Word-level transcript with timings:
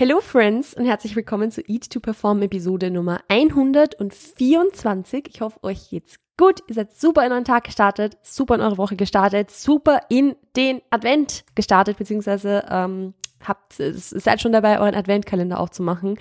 Hello 0.00 0.20
Friends 0.20 0.74
und 0.74 0.86
herzlich 0.86 1.16
willkommen 1.16 1.50
zu 1.50 1.60
Eat 1.66 1.90
to 1.90 1.98
Perform 1.98 2.40
Episode 2.42 2.88
Nummer 2.88 3.18
124. 3.26 5.28
Ich 5.28 5.40
hoffe, 5.40 5.58
euch 5.64 5.90
geht's 5.90 6.20
gut. 6.36 6.60
Ihr 6.68 6.76
seid 6.76 6.94
super 6.94 7.26
in 7.26 7.32
euren 7.32 7.44
Tag 7.44 7.64
gestartet, 7.64 8.16
super 8.22 8.54
in 8.54 8.60
eure 8.60 8.78
Woche 8.78 8.94
gestartet, 8.94 9.50
super 9.50 10.02
in 10.08 10.36
den 10.54 10.82
Advent 10.90 11.44
gestartet, 11.56 11.98
beziehungsweise 11.98 12.64
ähm, 12.70 13.14
habt, 13.44 13.72
seid 13.72 14.40
schon 14.40 14.52
dabei, 14.52 14.78
euren 14.78 14.94
Adventkalender 14.94 15.58
aufzumachen. 15.58 16.16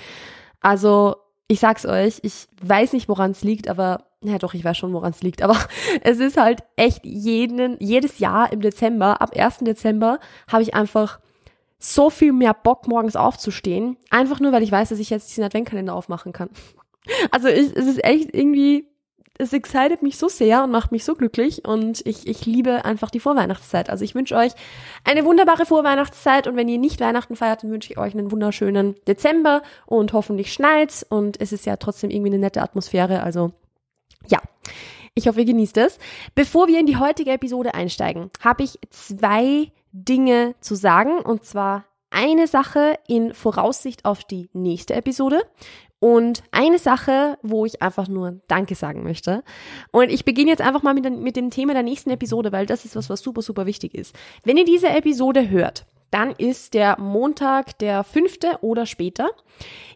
Also, 0.59 1.17
ich 1.47 1.59
sag's 1.59 1.85
euch, 1.85 2.17
ich 2.23 2.47
weiß 2.63 2.93
nicht, 2.93 3.07
woran 3.07 3.29
es 3.29 3.43
liegt, 3.43 3.67
aber 3.67 4.05
ja 4.23 4.39
doch, 4.39 4.55
ich 4.55 4.65
weiß 4.65 4.75
schon, 4.75 4.93
woran 4.93 5.11
es 5.11 5.21
liegt, 5.21 5.43
aber 5.43 5.59
es 6.01 6.17
ist 6.17 6.37
halt 6.37 6.63
echt 6.77 7.05
jeden, 7.05 7.77
jedes 7.79 8.17
Jahr 8.17 8.51
im 8.51 8.61
Dezember, 8.61 9.21
ab 9.21 9.37
1. 9.37 9.59
Dezember, 9.59 10.19
habe 10.51 10.63
ich 10.63 10.73
einfach 10.73 11.19
so 11.79 12.09
viel 12.09 12.33
mehr 12.33 12.53
Bock, 12.53 12.87
morgens 12.87 13.15
aufzustehen. 13.15 13.97
Einfach 14.09 14.39
nur, 14.39 14.51
weil 14.51 14.63
ich 14.63 14.71
weiß, 14.71 14.89
dass 14.89 14.99
ich 14.99 15.09
jetzt 15.09 15.29
diesen 15.29 15.43
Adventkalender 15.43 15.93
aufmachen 15.93 16.33
kann. 16.33 16.49
Also 17.31 17.47
es, 17.47 17.71
es 17.71 17.85
ist 17.85 18.03
echt 18.03 18.35
irgendwie, 18.35 18.89
es 19.37 19.53
excited 19.53 20.03
mich 20.03 20.17
so 20.17 20.27
sehr 20.27 20.65
und 20.65 20.71
macht 20.71 20.91
mich 20.91 21.05
so 21.05 21.15
glücklich 21.15 21.63
und 21.63 22.05
ich, 22.05 22.27
ich 22.27 22.45
liebe 22.45 22.83
einfach 22.83 23.09
die 23.09 23.21
Vorweihnachtszeit. 23.21 23.89
Also 23.89 24.03
ich 24.03 24.13
wünsche 24.13 24.35
euch 24.35 24.51
eine 25.05 25.23
wunderbare 25.23 25.65
Vorweihnachtszeit 25.65 26.47
und 26.47 26.57
wenn 26.57 26.67
ihr 26.67 26.77
nicht 26.77 26.99
Weihnachten 26.99 27.37
feiert, 27.37 27.63
dann 27.63 27.71
wünsche 27.71 27.93
ich 27.93 27.97
euch 27.97 28.13
einen 28.13 28.29
wunderschönen 28.29 28.95
Dezember 29.07 29.61
und 29.85 30.11
hoffentlich 30.11 30.51
schneit's 30.51 31.05
und 31.07 31.39
es 31.39 31.53
ist 31.53 31.65
ja 31.65 31.77
trotzdem 31.77 32.09
irgendwie 32.09 32.31
eine 32.31 32.39
nette 32.39 32.61
Atmosphäre. 32.61 33.23
Also 33.23 33.53
ja. 34.27 34.41
Ich 35.13 35.27
hoffe, 35.27 35.39
ihr 35.39 35.45
genießt 35.45 35.77
es. 35.77 35.97
Bevor 36.35 36.67
wir 36.67 36.79
in 36.79 36.85
die 36.85 36.97
heutige 36.97 37.31
Episode 37.31 37.73
einsteigen, 37.73 38.29
habe 38.43 38.63
ich 38.63 38.77
zwei 38.89 39.71
Dinge 40.03 40.55
zu 40.59 40.75
sagen. 40.75 41.19
Und 41.19 41.45
zwar 41.45 41.85
eine 42.09 42.47
Sache 42.47 42.97
in 43.07 43.33
Voraussicht 43.33 44.05
auf 44.05 44.23
die 44.23 44.49
nächste 44.53 44.93
Episode 44.95 45.41
und 45.99 46.43
eine 46.51 46.77
Sache, 46.77 47.37
wo 47.41 47.65
ich 47.65 47.81
einfach 47.81 48.07
nur 48.07 48.39
Danke 48.47 48.75
sagen 48.75 49.03
möchte. 49.03 49.43
Und 49.91 50.11
ich 50.11 50.25
beginne 50.25 50.51
jetzt 50.51 50.61
einfach 50.61 50.83
mal 50.83 50.93
mit, 50.93 51.09
mit 51.17 51.35
dem 51.35 51.49
Thema 51.49 51.73
der 51.73 51.83
nächsten 51.83 52.11
Episode, 52.11 52.51
weil 52.51 52.65
das 52.65 52.85
ist 52.85 52.95
was, 52.95 53.09
was 53.09 53.21
super, 53.21 53.41
super 53.41 53.65
wichtig 53.65 53.95
ist. 53.95 54.15
Wenn 54.43 54.57
ihr 54.57 54.65
diese 54.65 54.89
Episode 54.89 55.49
hört, 55.49 55.85
dann 56.11 56.31
ist 56.31 56.73
der 56.73 56.99
Montag 56.99 57.79
der 57.79 58.03
fünfte 58.03 58.59
oder 58.61 58.85
später. 58.85 59.29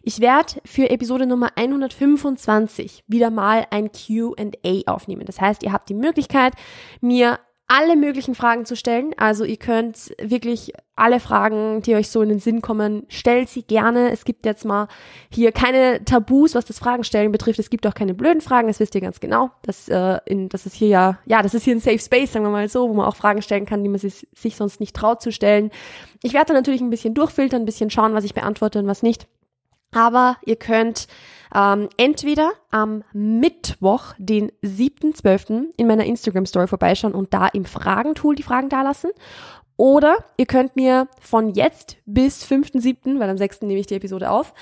Ich 0.02 0.20
werde 0.20 0.60
für 0.64 0.90
Episode 0.90 1.26
Nummer 1.26 1.50
125 1.56 3.04
wieder 3.06 3.30
mal 3.30 3.66
ein 3.70 3.90
Q&A 3.92 4.92
aufnehmen. 4.92 5.24
Das 5.24 5.40
heißt, 5.40 5.62
ihr 5.62 5.72
habt 5.72 5.88
die 5.88 5.94
Möglichkeit, 5.94 6.54
mir 7.00 7.38
alle 7.68 7.96
möglichen 7.96 8.34
Fragen 8.34 8.66
zu 8.66 8.76
stellen. 8.76 9.14
Also 9.16 9.44
ihr 9.44 9.56
könnt 9.56 10.14
wirklich 10.20 10.72
alle 10.94 11.20
Fragen, 11.20 11.80
die 11.80 11.94
euch 11.94 12.10
so 12.10 12.20
in 12.20 12.28
den 12.28 12.38
Sinn 12.38 12.60
kommen, 12.60 13.04
stellt 13.08 13.48
sie 13.48 13.62
gerne. 13.62 14.10
Es 14.10 14.24
gibt 14.24 14.44
jetzt 14.44 14.64
mal 14.64 14.88
hier 15.30 15.52
keine 15.52 16.04
Tabus, 16.04 16.54
was 16.54 16.66
das 16.66 16.78
Fragenstellen 16.78 17.32
betrifft. 17.32 17.58
Es 17.58 17.70
gibt 17.70 17.86
auch 17.86 17.94
keine 17.94 18.12
blöden 18.12 18.42
Fragen, 18.42 18.68
das 18.68 18.78
wisst 18.78 18.94
ihr 18.94 19.00
ganz 19.00 19.20
genau. 19.20 19.50
Das, 19.62 19.88
äh, 19.88 20.18
in, 20.26 20.50
das 20.50 20.66
ist 20.66 20.74
hier 20.74 20.88
ja, 20.88 21.18
ja, 21.24 21.40
das 21.40 21.54
ist 21.54 21.64
hier 21.64 21.74
ein 21.74 21.80
Safe 21.80 21.98
Space, 21.98 22.32
sagen 22.32 22.44
wir 22.44 22.50
mal 22.50 22.68
so, 22.68 22.88
wo 22.88 22.92
man 22.92 23.06
auch 23.06 23.16
Fragen 23.16 23.40
stellen 23.40 23.64
kann, 23.64 23.82
die 23.82 23.88
man 23.88 23.98
sich, 23.98 24.28
sich 24.34 24.56
sonst 24.56 24.78
nicht 24.78 24.94
traut 24.94 25.22
zu 25.22 25.32
stellen. 25.32 25.70
Ich 26.22 26.34
werde 26.34 26.48
da 26.48 26.54
natürlich 26.54 26.82
ein 26.82 26.90
bisschen 26.90 27.14
durchfiltern, 27.14 27.62
ein 27.62 27.66
bisschen 27.66 27.90
schauen, 27.90 28.12
was 28.12 28.24
ich 28.24 28.34
beantworte 28.34 28.80
und 28.80 28.86
was 28.86 29.02
nicht. 29.02 29.26
Aber 29.92 30.36
ihr 30.44 30.56
könnt 30.56 31.06
ähm, 31.54 31.88
entweder 31.96 32.52
am 32.70 33.04
Mittwoch, 33.12 34.14
den 34.18 34.50
7.12. 34.62 35.72
in 35.76 35.86
meiner 35.86 36.04
Instagram-Story 36.04 36.66
vorbeischauen 36.66 37.14
und 37.14 37.34
da 37.34 37.48
im 37.48 37.64
Fragentool 37.64 38.34
die 38.34 38.42
Fragen 38.42 38.68
dalassen. 38.68 39.10
Oder 39.76 40.18
ihr 40.36 40.46
könnt 40.46 40.76
mir 40.76 41.08
von 41.20 41.48
jetzt 41.54 41.96
bis 42.06 42.44
5.7., 42.44 43.18
weil 43.18 43.30
am 43.30 43.38
6. 43.38 43.62
nehme 43.62 43.80
ich 43.80 43.86
die 43.86 43.96
Episode 43.96 44.30
auf, 44.30 44.52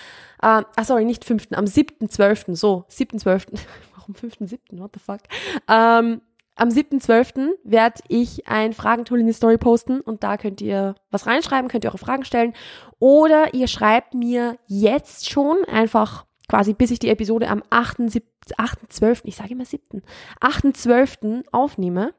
äh, 0.41 0.62
ach 0.77 0.84
sorry, 0.84 1.05
nicht 1.05 1.24
5., 1.24 1.48
am 1.52 1.64
7.12., 1.64 2.55
so, 2.55 2.84
7.12., 2.88 3.58
warum 3.94 4.14
5.7., 4.14 4.58
what 4.78 4.92
the 4.94 5.00
fuck, 5.00 5.20
ähm, 5.68 6.22
am 6.57 6.68
7.12. 6.68 7.51
werde 7.64 8.02
ich 8.08 8.46
ein 8.46 8.72
Fragentool 8.72 9.20
in 9.20 9.27
die 9.27 9.33
Story 9.33 9.57
posten 9.57 10.01
und 10.01 10.22
da 10.22 10.36
könnt 10.36 10.61
ihr 10.61 10.95
was 11.11 11.27
reinschreiben, 11.27 11.70
könnt 11.70 11.84
ihr 11.84 11.90
eure 11.90 11.98
Fragen 11.98 12.24
stellen. 12.24 12.52
Oder 12.98 13.55
ihr 13.55 13.67
schreibt 13.67 14.12
mir 14.12 14.58
jetzt 14.67 15.30
schon 15.30 15.64
einfach 15.64 16.27
quasi 16.50 16.74
bis 16.74 16.90
ich 16.90 16.98
die 16.98 17.08
Episode 17.08 17.48
am 17.48 17.62
8.12., 17.70 19.20
ich 19.24 19.36
sage 19.36 19.52
immer 19.52 19.64
7., 19.64 20.02
8.12. 20.40 21.44
aufnehme. 21.52 22.12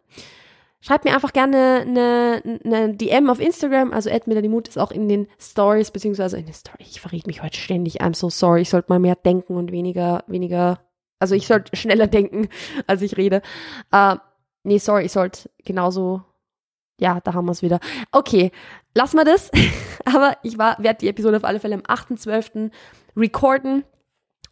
Schreibt 0.80 1.06
mir 1.06 1.14
einfach 1.14 1.34
gerne 1.34 1.86
eine, 1.86 2.60
eine 2.66 2.96
DM 2.96 3.30
auf 3.30 3.40
Instagram, 3.40 3.94
also 3.94 4.10
Mut 4.50 4.68
ist 4.68 4.80
auch 4.80 4.92
in 4.92 5.08
den 5.08 5.28
Stories, 5.40 5.92
beziehungsweise 5.92 6.40
in 6.40 6.46
den 6.46 6.56
Stories, 6.56 6.90
ich 6.90 7.02
verrät 7.02 7.28
mich 7.28 7.44
heute 7.44 7.60
ständig, 7.60 8.02
I'm 8.02 8.16
so 8.16 8.32
sorry, 8.32 8.62
ich 8.62 8.70
sollte 8.70 8.92
mal 8.92 8.98
mehr 8.98 9.16
denken 9.16 9.58
und 9.58 9.72
weniger, 9.72 10.24
weniger, 10.26 10.80
also 11.20 11.36
ich 11.36 11.46
sollte 11.46 11.76
schneller 11.76 12.08
denken, 12.08 12.50
als 12.88 13.04
ich 13.04 13.16
rede. 13.18 13.44
Uh, 13.94 14.16
Nee, 14.64 14.78
sorry, 14.78 15.06
ich 15.06 15.12
sollte 15.12 15.50
genauso. 15.66 16.24
Ja, 17.00 17.20
da 17.20 17.34
haben 17.34 17.46
wir 17.46 17.52
es 17.52 17.64
wieder. 17.64 17.80
Okay, 18.12 18.52
lassen 18.94 19.18
wir 19.18 19.26
das. 19.26 19.50
Aber 20.06 20.38
ich 20.44 20.58
werde 20.58 21.00
die 21.02 21.08
Episode 21.08 21.38
auf 21.38 21.44
alle 21.44 21.60
Fälle 21.60 21.76
am 21.76 21.82
8.12. 21.82 22.70
recorden. 23.18 23.84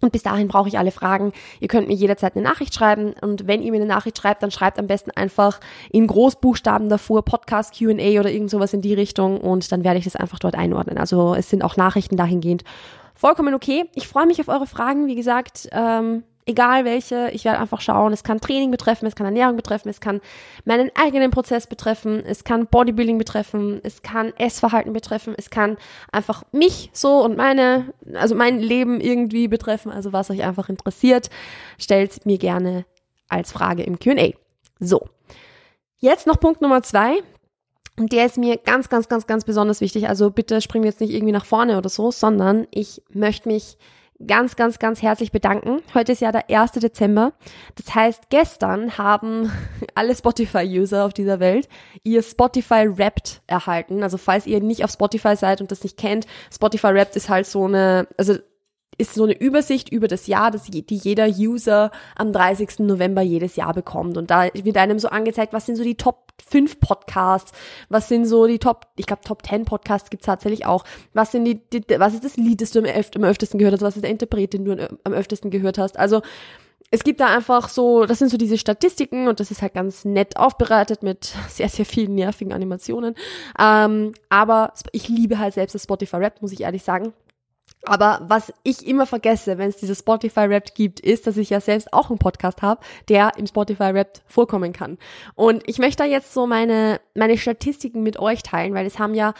Und 0.01 0.11
bis 0.11 0.23
dahin 0.23 0.47
brauche 0.47 0.69
ich 0.69 0.77
alle 0.77 0.91
Fragen. 0.91 1.33
Ihr 1.59 1.67
könnt 1.67 1.87
mir 1.87 1.93
jederzeit 1.93 2.35
eine 2.35 2.43
Nachricht 2.43 2.73
schreiben. 2.73 3.13
Und 3.21 3.47
wenn 3.47 3.61
ihr 3.61 3.71
mir 3.71 3.77
eine 3.77 3.85
Nachricht 3.85 4.17
schreibt, 4.17 4.41
dann 4.43 4.51
schreibt 4.51 4.79
am 4.79 4.87
besten 4.87 5.11
einfach 5.11 5.59
in 5.91 6.07
Großbuchstaben 6.07 6.89
davor 6.89 7.23
Podcast 7.25 7.77
QA 7.77 8.19
oder 8.19 8.31
irgend 8.31 8.49
sowas 8.49 8.73
in 8.73 8.81
die 8.81 8.93
Richtung. 8.93 9.41
Und 9.41 9.71
dann 9.71 9.83
werde 9.83 9.99
ich 9.99 10.05
das 10.05 10.15
einfach 10.15 10.39
dort 10.39 10.55
einordnen. 10.55 10.97
Also 10.97 11.35
es 11.35 11.49
sind 11.49 11.63
auch 11.63 11.75
Nachrichten 11.75 12.15
dahingehend 12.15 12.63
vollkommen 13.19 13.53
okay. 13.53 13.89
Ich 13.95 14.07
freue 14.07 14.25
mich 14.25 14.39
auf 14.39 14.47
eure 14.47 14.65
Fragen. 14.65 15.07
Wie 15.07 15.15
gesagt, 15.15 15.67
ähm, 15.73 16.23
egal 16.49 16.83
welche, 16.83 17.29
ich 17.31 17.45
werde 17.45 17.59
einfach 17.59 17.79
schauen, 17.79 18.11
es 18.11 18.23
kann 18.23 18.41
Training 18.41 18.71
betreffen, 18.71 19.05
es 19.05 19.15
kann 19.15 19.25
Ernährung 19.25 19.55
betreffen, 19.55 19.87
es 19.87 20.01
kann 20.01 20.19
meinen 20.65 20.91
eigenen 20.95 21.29
Prozess 21.29 21.67
betreffen, 21.67 22.23
es 22.25 22.43
kann 22.43 22.65
Bodybuilding 22.65 23.17
betreffen, 23.17 23.79
es 23.83 24.01
kann 24.01 24.33
Essverhalten 24.37 24.91
betreffen, 24.91 25.35
es 25.37 25.51
kann 25.51 25.77
einfach 26.11 26.43
mich 26.51 26.89
so 26.91 27.23
und 27.23 27.37
meine, 27.37 27.93
also 28.15 28.33
mein 28.33 28.59
Leben 28.59 28.99
irgendwie 28.99 29.47
betreffen, 29.47 29.91
also 29.91 30.11
was 30.11 30.31
euch 30.31 30.43
einfach 30.43 30.69
interessiert, 30.69 31.29
stellt 31.77 32.25
mir 32.25 32.39
gerne 32.39 32.85
als 33.29 33.51
Frage 33.51 33.83
im 33.83 33.99
Q&A. 33.99 34.31
So. 34.79 35.07
Jetzt 35.99 36.25
noch 36.25 36.39
Punkt 36.39 36.61
Nummer 36.61 36.81
zwei. 36.81 37.21
Und 37.97 38.13
der 38.13 38.25
ist 38.25 38.37
mir 38.37 38.55
ganz, 38.55 38.87
ganz, 38.87 39.09
ganz, 39.09 39.27
ganz 39.27 39.43
besonders 39.43 39.81
wichtig. 39.81 40.07
Also 40.07 40.31
bitte 40.31 40.61
springen 40.61 40.85
wir 40.85 40.89
jetzt 40.89 41.01
nicht 41.01 41.13
irgendwie 41.13 41.33
nach 41.33 41.45
vorne 41.45 41.77
oder 41.77 41.89
so, 41.89 42.11
sondern 42.11 42.65
ich 42.71 43.03
möchte 43.09 43.49
mich 43.49 43.77
ganz, 44.25 44.55
ganz, 44.55 44.79
ganz 44.79 45.01
herzlich 45.01 45.31
bedanken. 45.31 45.81
Heute 45.93 46.11
ist 46.11 46.21
ja 46.21 46.31
der 46.31 46.49
1. 46.49 46.73
Dezember. 46.73 47.33
Das 47.75 47.95
heißt, 47.95 48.29
gestern 48.29 48.97
haben 48.97 49.51
alle 49.95 50.15
Spotify-User 50.15 51.05
auf 51.05 51.13
dieser 51.13 51.39
Welt 51.39 51.69
ihr 52.03 52.21
Spotify 52.21 52.87
Wrapped 52.89 53.41
erhalten. 53.47 54.03
Also 54.03 54.17
falls 54.17 54.45
ihr 54.45 54.61
nicht 54.61 54.83
auf 54.83 54.91
Spotify 54.91 55.35
seid 55.35 55.61
und 55.61 55.71
das 55.71 55.83
nicht 55.83 55.97
kennt, 55.97 56.27
Spotify 56.53 56.93
Wrapped 56.93 57.15
ist 57.15 57.29
halt 57.29 57.45
so 57.45 57.65
eine, 57.65 58.07
also 58.17 58.35
ist 58.99 59.13
so 59.13 59.23
eine 59.23 59.39
Übersicht 59.39 59.89
über 59.89 60.07
das 60.07 60.27
Jahr, 60.27 60.51
das, 60.51 60.65
die 60.65 60.83
jeder 60.89 61.27
User 61.27 61.89
am 62.15 62.33
30. 62.33 62.79
November 62.79 63.21
jedes 63.21 63.55
Jahr 63.55 63.73
bekommt. 63.73 64.17
Und 64.17 64.29
da 64.29 64.53
wird 64.53 64.77
einem 64.77 64.99
so 64.99 65.07
angezeigt, 65.07 65.53
was 65.53 65.65
sind 65.65 65.77
so 65.77 65.83
die 65.83 65.95
Top 65.95 66.33
5 66.45 66.79
Podcasts, 66.81 67.53
was 67.87 68.09
sind 68.09 68.25
so 68.25 68.45
die 68.45 68.59
Top, 68.59 68.87
ich 68.97 69.05
glaube 69.05 69.23
Top 69.23 69.45
10 69.45 69.65
Podcasts 69.65 70.09
gibt's 70.09 70.25
tatsächlich 70.25 70.65
auch, 70.65 70.83
was 71.13 71.31
sind 71.31 71.45
die, 71.45 71.61
die, 71.69 71.83
was 71.97 72.13
ist 72.13 72.25
das 72.25 72.35
Lied, 72.35 72.61
das 72.61 72.71
du 72.71 72.79
am, 72.79 72.85
öf 72.85 73.09
am 73.15 73.23
öftesten 73.23 73.57
gehört 73.57 73.75
hast, 73.75 73.81
was 73.81 73.95
ist 73.95 74.03
der 74.03 74.11
Interpret, 74.11 74.51
den 74.51 74.65
du 74.65 74.99
am 75.03 75.13
öftesten 75.13 75.49
gehört 75.49 75.77
hast. 75.77 75.97
Also 75.97 76.21
es 76.91 77.03
gibt 77.03 77.21
da 77.21 77.27
einfach 77.27 77.69
so, 77.69 78.05
das 78.05 78.19
sind 78.19 78.29
so 78.29 78.37
diese 78.37 78.57
Statistiken 78.57 79.29
und 79.29 79.39
das 79.39 79.51
ist 79.51 79.61
halt 79.61 79.75
ganz 79.75 80.03
nett 80.03 80.35
aufbereitet 80.35 81.03
mit 81.03 81.33
sehr, 81.47 81.69
sehr 81.69 81.85
vielen 81.85 82.15
nervigen 82.15 82.51
Animationen. 82.51 83.15
Ähm, 83.57 84.13
aber 84.27 84.73
ich 84.91 85.07
liebe 85.07 85.39
halt 85.39 85.53
selbst 85.53 85.73
das 85.75 85.83
Spotify 85.83 86.17
Rap, 86.17 86.41
muss 86.41 86.51
ich 86.51 86.61
ehrlich 86.61 86.83
sagen. 86.83 87.13
Aber 87.83 88.19
was 88.23 88.53
ich 88.63 88.85
immer 88.85 89.05
vergesse, 89.05 89.57
wenn 89.57 89.69
es 89.69 89.77
diese 89.77 89.95
Spotify 89.95 90.41
Rap 90.41 90.75
gibt, 90.75 90.99
ist, 90.99 91.27
dass 91.27 91.37
ich 91.37 91.49
ja 91.49 91.61
selbst 91.61 91.93
auch 91.93 92.09
einen 92.09 92.19
Podcast 92.19 92.61
habe, 92.61 92.81
der 93.07 93.37
im 93.37 93.47
Spotify 93.47 93.83
Rap 93.83 94.19
vorkommen 94.27 94.73
kann. 94.73 94.97
Und 95.35 95.63
ich 95.65 95.79
möchte 95.79 96.03
da 96.03 96.09
jetzt 96.09 96.33
so 96.33 96.45
meine, 96.45 96.99
meine 97.15 97.37
Statistiken 97.37 98.03
mit 98.03 98.19
euch 98.19 98.43
teilen, 98.43 98.73
weil 98.73 98.85
es 98.85 98.99
haben 98.99 99.13
ja 99.13 99.33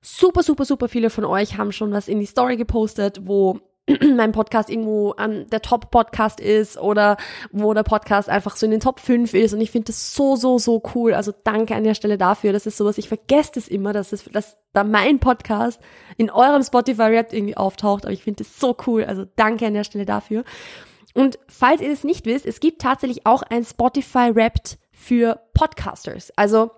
super, 0.00 0.42
super, 0.42 0.64
super 0.64 0.88
viele 0.88 1.10
von 1.10 1.24
euch 1.24 1.58
haben 1.58 1.72
schon 1.72 1.92
was 1.92 2.08
in 2.08 2.20
die 2.20 2.26
Story 2.26 2.56
gepostet, 2.56 3.20
wo 3.24 3.60
mein 4.16 4.32
Podcast 4.32 4.70
irgendwo 4.70 5.12
an 5.12 5.48
der 5.50 5.62
Top-Podcast 5.62 6.40
ist 6.40 6.78
oder 6.78 7.16
wo 7.52 7.72
der 7.74 7.82
Podcast 7.82 8.28
einfach 8.28 8.56
so 8.56 8.66
in 8.66 8.72
den 8.72 8.80
Top 8.80 9.00
5 9.00 9.34
ist 9.34 9.54
und 9.54 9.60
ich 9.60 9.70
finde 9.70 9.86
das 9.86 10.14
so, 10.14 10.36
so, 10.36 10.58
so 10.58 10.82
cool. 10.94 11.14
Also 11.14 11.32
danke 11.44 11.74
an 11.74 11.84
der 11.84 11.94
Stelle 11.94 12.18
dafür. 12.18 12.52
Das 12.52 12.66
ist 12.66 12.76
sowas, 12.76 12.98
ich 12.98 13.08
vergesse 13.08 13.52
das 13.54 13.68
immer, 13.68 13.92
dass, 13.92 14.12
es, 14.12 14.24
dass 14.24 14.56
da 14.72 14.84
mein 14.84 15.18
Podcast 15.18 15.80
in 16.16 16.30
eurem 16.30 16.62
Spotify-Rap 16.62 17.32
irgendwie 17.32 17.56
auftaucht, 17.56 18.04
aber 18.04 18.12
ich 18.12 18.22
finde 18.22 18.44
das 18.44 18.58
so 18.58 18.76
cool. 18.86 19.04
Also 19.04 19.26
danke 19.36 19.66
an 19.66 19.74
der 19.74 19.84
Stelle 19.84 20.06
dafür. 20.06 20.44
Und 21.14 21.38
falls 21.48 21.80
ihr 21.80 21.90
das 21.90 22.04
nicht 22.04 22.26
wisst, 22.26 22.46
es 22.46 22.60
gibt 22.60 22.82
tatsächlich 22.82 23.26
auch 23.26 23.42
ein 23.42 23.64
Spotify-Rap 23.64 24.60
für 24.92 25.40
Podcasters. 25.54 26.30
Also 26.36 26.70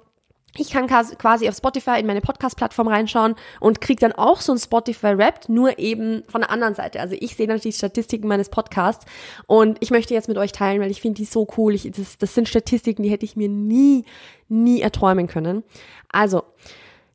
ich 0.58 0.70
kann 0.70 0.86
quasi 0.86 1.48
auf 1.48 1.56
Spotify 1.56 1.98
in 1.98 2.06
meine 2.06 2.20
Podcast-Plattform 2.20 2.88
reinschauen 2.88 3.36
und 3.60 3.80
kriege 3.80 4.00
dann 4.00 4.12
auch 4.12 4.40
so 4.40 4.52
ein 4.52 4.58
Spotify-Rap, 4.58 5.48
nur 5.48 5.78
eben 5.78 6.24
von 6.28 6.42
der 6.42 6.50
anderen 6.50 6.74
Seite. 6.74 7.00
Also 7.00 7.16
ich 7.18 7.36
sehe 7.36 7.46
natürlich 7.46 7.74
die 7.74 7.78
Statistiken 7.78 8.28
meines 8.28 8.50
Podcasts 8.50 9.06
und 9.46 9.78
ich 9.80 9.90
möchte 9.90 10.12
jetzt 10.12 10.28
mit 10.28 10.36
euch 10.36 10.52
teilen, 10.52 10.80
weil 10.82 10.90
ich 10.90 11.00
finde 11.00 11.16
die 11.16 11.24
so 11.24 11.48
cool. 11.56 11.74
Ich, 11.74 11.90
das, 11.90 12.18
das 12.18 12.34
sind 12.34 12.48
Statistiken, 12.48 13.02
die 13.02 13.10
hätte 13.10 13.24
ich 13.24 13.34
mir 13.34 13.48
nie, 13.48 14.04
nie 14.48 14.82
erträumen 14.82 15.26
können. 15.26 15.62
Also, 16.10 16.42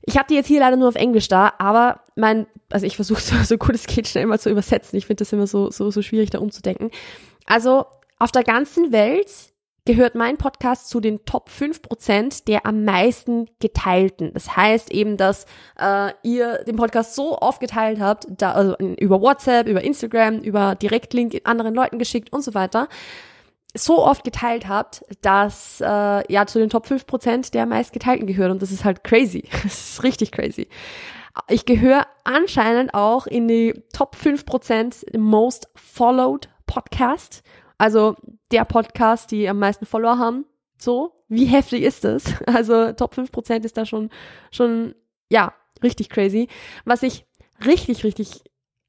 ich 0.01 0.18
habe 0.18 0.28
die 0.30 0.36
jetzt 0.36 0.48
hier 0.48 0.62
leider 0.62 0.78
nur 0.78 0.88
auf 0.88 0.95
Englisch 0.95 1.28
da, 1.28 1.54
aber 1.60 2.01
mein, 2.16 2.48
also 2.72 2.88
ich 2.88 2.95
versuche 2.95 3.22
so, 3.22 3.36
so 3.44 3.57
gut 3.57 3.75
es 3.75 3.86
geht 3.86 4.07
schnell 4.07 4.25
mal 4.25 4.39
zu 4.39 4.50
übersetzen. 4.50 4.98
Ich 4.98 5.06
finde 5.06 5.22
das 5.22 5.31
immer 5.31 5.45
so, 5.45 5.69
so, 5.69 5.92
so 5.92 6.01
schwierig 6.01 6.31
da 6.31 6.39
umzudenken. 6.39 6.89
Also 7.45 7.86
auf 8.18 8.31
der 8.31 8.44
ganzen 8.44 8.92
Welt 8.92 9.30
gehört 9.88 10.13
mein 10.13 10.38
Podcast 10.38 10.89
zu 10.89 11.00
den 11.00 11.25
Top 11.25 11.50
5% 11.50 12.45
der 12.45 12.66
am 12.66 12.84
meisten 12.84 13.50
geteilten. 13.60 14.31
Das 14.34 14.56
heißt 14.56 14.92
eben, 14.92 15.18
dass 15.18 15.45
äh, 15.80 16.12
ihr 16.22 16.63
den 16.66 16.75
Podcast 16.75 17.16
so 17.16 17.39
oft 17.39 17.60
geteilt 17.60 18.00
habt, 18.00 18.28
da, 18.30 18.51
also 18.51 18.75
über 18.78 19.22
WhatsApp, 19.22 19.68
über 19.68 19.84
Instagram, 19.84 20.39
über 20.39 20.75
Direktlink 20.75 21.42
anderen 21.45 21.74
Leuten 21.74 21.98
geschickt 21.98 22.31
und 22.31 22.44
so 22.44 22.54
weiter, 22.54 22.89
so 23.74 24.06
oft 24.06 24.24
geteilt 24.24 24.68
habt, 24.68 25.06
dass 25.22 25.81
äh, 25.81 26.31
ja 26.31 26.45
zu 26.45 26.60
den 26.60 26.69
Top 26.69 26.86
5% 26.86 27.51
der 27.51 27.66
meistgeteilten 27.66 28.28
gehört. 28.28 28.51
Und 28.51 28.62
das 28.62 28.72
ist 28.72 28.86
halt 28.86 29.04
crazy. 29.04 29.45
Das 29.63 29.92
ist 29.92 30.04
richtig 30.04 30.31
crazy. 30.31 30.68
Ich 31.48 31.66
gehöre 31.66 32.07
anscheinend 32.24 32.94
auch 32.94 33.25
in 33.25 33.48
die 33.48 33.74
Top 33.94 34.16
5% 34.22 35.18
Most 35.18 35.69
Followed 35.75 36.50
Podcast. 36.66 37.42
Also 37.77 38.15
der 38.51 38.65
Podcast, 38.65 39.31
die 39.31 39.47
am 39.47 39.59
meisten 39.59 39.85
Follower 39.85 40.18
haben. 40.18 40.45
So, 40.77 41.13
wie 41.27 41.45
heftig 41.45 41.83
ist 41.83 42.03
das? 42.03 42.25
Also 42.45 42.91
Top 42.94 43.15
5% 43.15 43.63
ist 43.63 43.77
da 43.77 43.85
schon, 43.85 44.09
schon, 44.51 44.95
ja, 45.29 45.53
richtig 45.83 46.09
crazy. 46.09 46.47
Was 46.85 47.03
ich 47.03 47.25
richtig, 47.65 48.03
richtig 48.03 48.44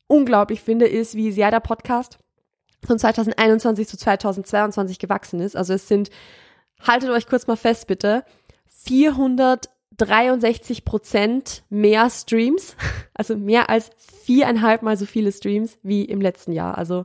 unglaublich 0.06 0.62
finde, 0.62 0.86
ist, 0.86 1.14
wie 1.14 1.32
sehr 1.32 1.50
der 1.50 1.60
Podcast 1.60 2.18
von 2.86 2.98
2021 2.98 3.88
zu 3.88 3.96
2022 3.96 4.98
gewachsen 4.98 5.40
ist. 5.40 5.56
Also 5.56 5.72
es 5.74 5.88
sind, 5.88 6.10
haltet 6.80 7.10
euch 7.10 7.26
kurz 7.26 7.46
mal 7.46 7.56
fest 7.56 7.86
bitte, 7.86 8.24
463 8.66 10.84
Prozent 10.84 11.62
mehr 11.70 12.10
Streams, 12.10 12.76
also 13.14 13.36
mehr 13.36 13.70
als 13.70 13.90
viereinhalb 14.24 14.82
mal 14.82 14.96
so 14.96 15.06
viele 15.06 15.32
Streams 15.32 15.78
wie 15.82 16.04
im 16.04 16.20
letzten 16.20 16.52
Jahr. 16.52 16.78
Also 16.78 17.04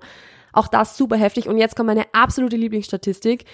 auch 0.54 0.68
das 0.68 0.98
super 0.98 1.18
heftig. 1.18 1.50
Und 1.50 1.58
jetzt 1.58 1.76
kommt 1.76 1.88
meine 1.88 2.06
absolute 2.14 2.56
Lieblingsstatistik. 2.56 3.46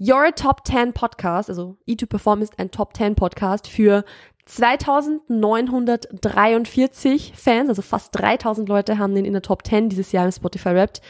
Your 0.00 0.34
Top 0.34 0.66
10 0.66 0.92
Podcast, 0.92 1.48
also 1.48 1.76
E2 1.86 2.06
Perform 2.06 2.42
ist 2.42 2.58
ein 2.58 2.72
Top 2.72 2.96
10 2.96 3.14
Podcast 3.14 3.68
für 3.68 4.04
2943 4.46 7.32
Fans, 7.34 7.68
also 7.68 7.82
fast 7.82 8.18
3000 8.18 8.68
Leute 8.68 8.98
haben 8.98 9.14
den 9.14 9.24
in 9.24 9.32
der 9.32 9.42
Top 9.42 9.66
10 9.66 9.88
dieses 9.88 10.12
Jahr 10.12 10.26
im 10.26 10.32
Spotify 10.32 10.74
Wrapped. 10.74 11.00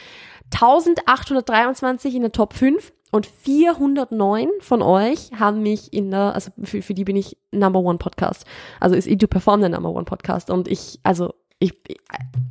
1823 0.53 2.15
in 2.15 2.21
der 2.21 2.31
Top 2.31 2.53
5 2.53 2.93
und 3.11 3.25
409 3.25 4.49
von 4.59 4.81
euch 4.81 5.31
haben 5.37 5.63
mich 5.63 5.91
in 5.91 6.11
der, 6.11 6.35
also 6.35 6.51
für, 6.63 6.81
für 6.81 6.93
die 6.93 7.03
bin 7.03 7.15
ich 7.15 7.37
Number 7.51 7.79
One 7.79 7.97
Podcast. 7.97 8.45
Also 8.79 8.95
ist 8.95 9.07
E2 9.07 9.27
Perform 9.27 9.61
der 9.61 9.69
Number 9.69 9.91
One 9.91 10.05
Podcast 10.05 10.49
und 10.49 10.67
ich, 10.67 10.99
also 11.03 11.33
ich, 11.65 11.97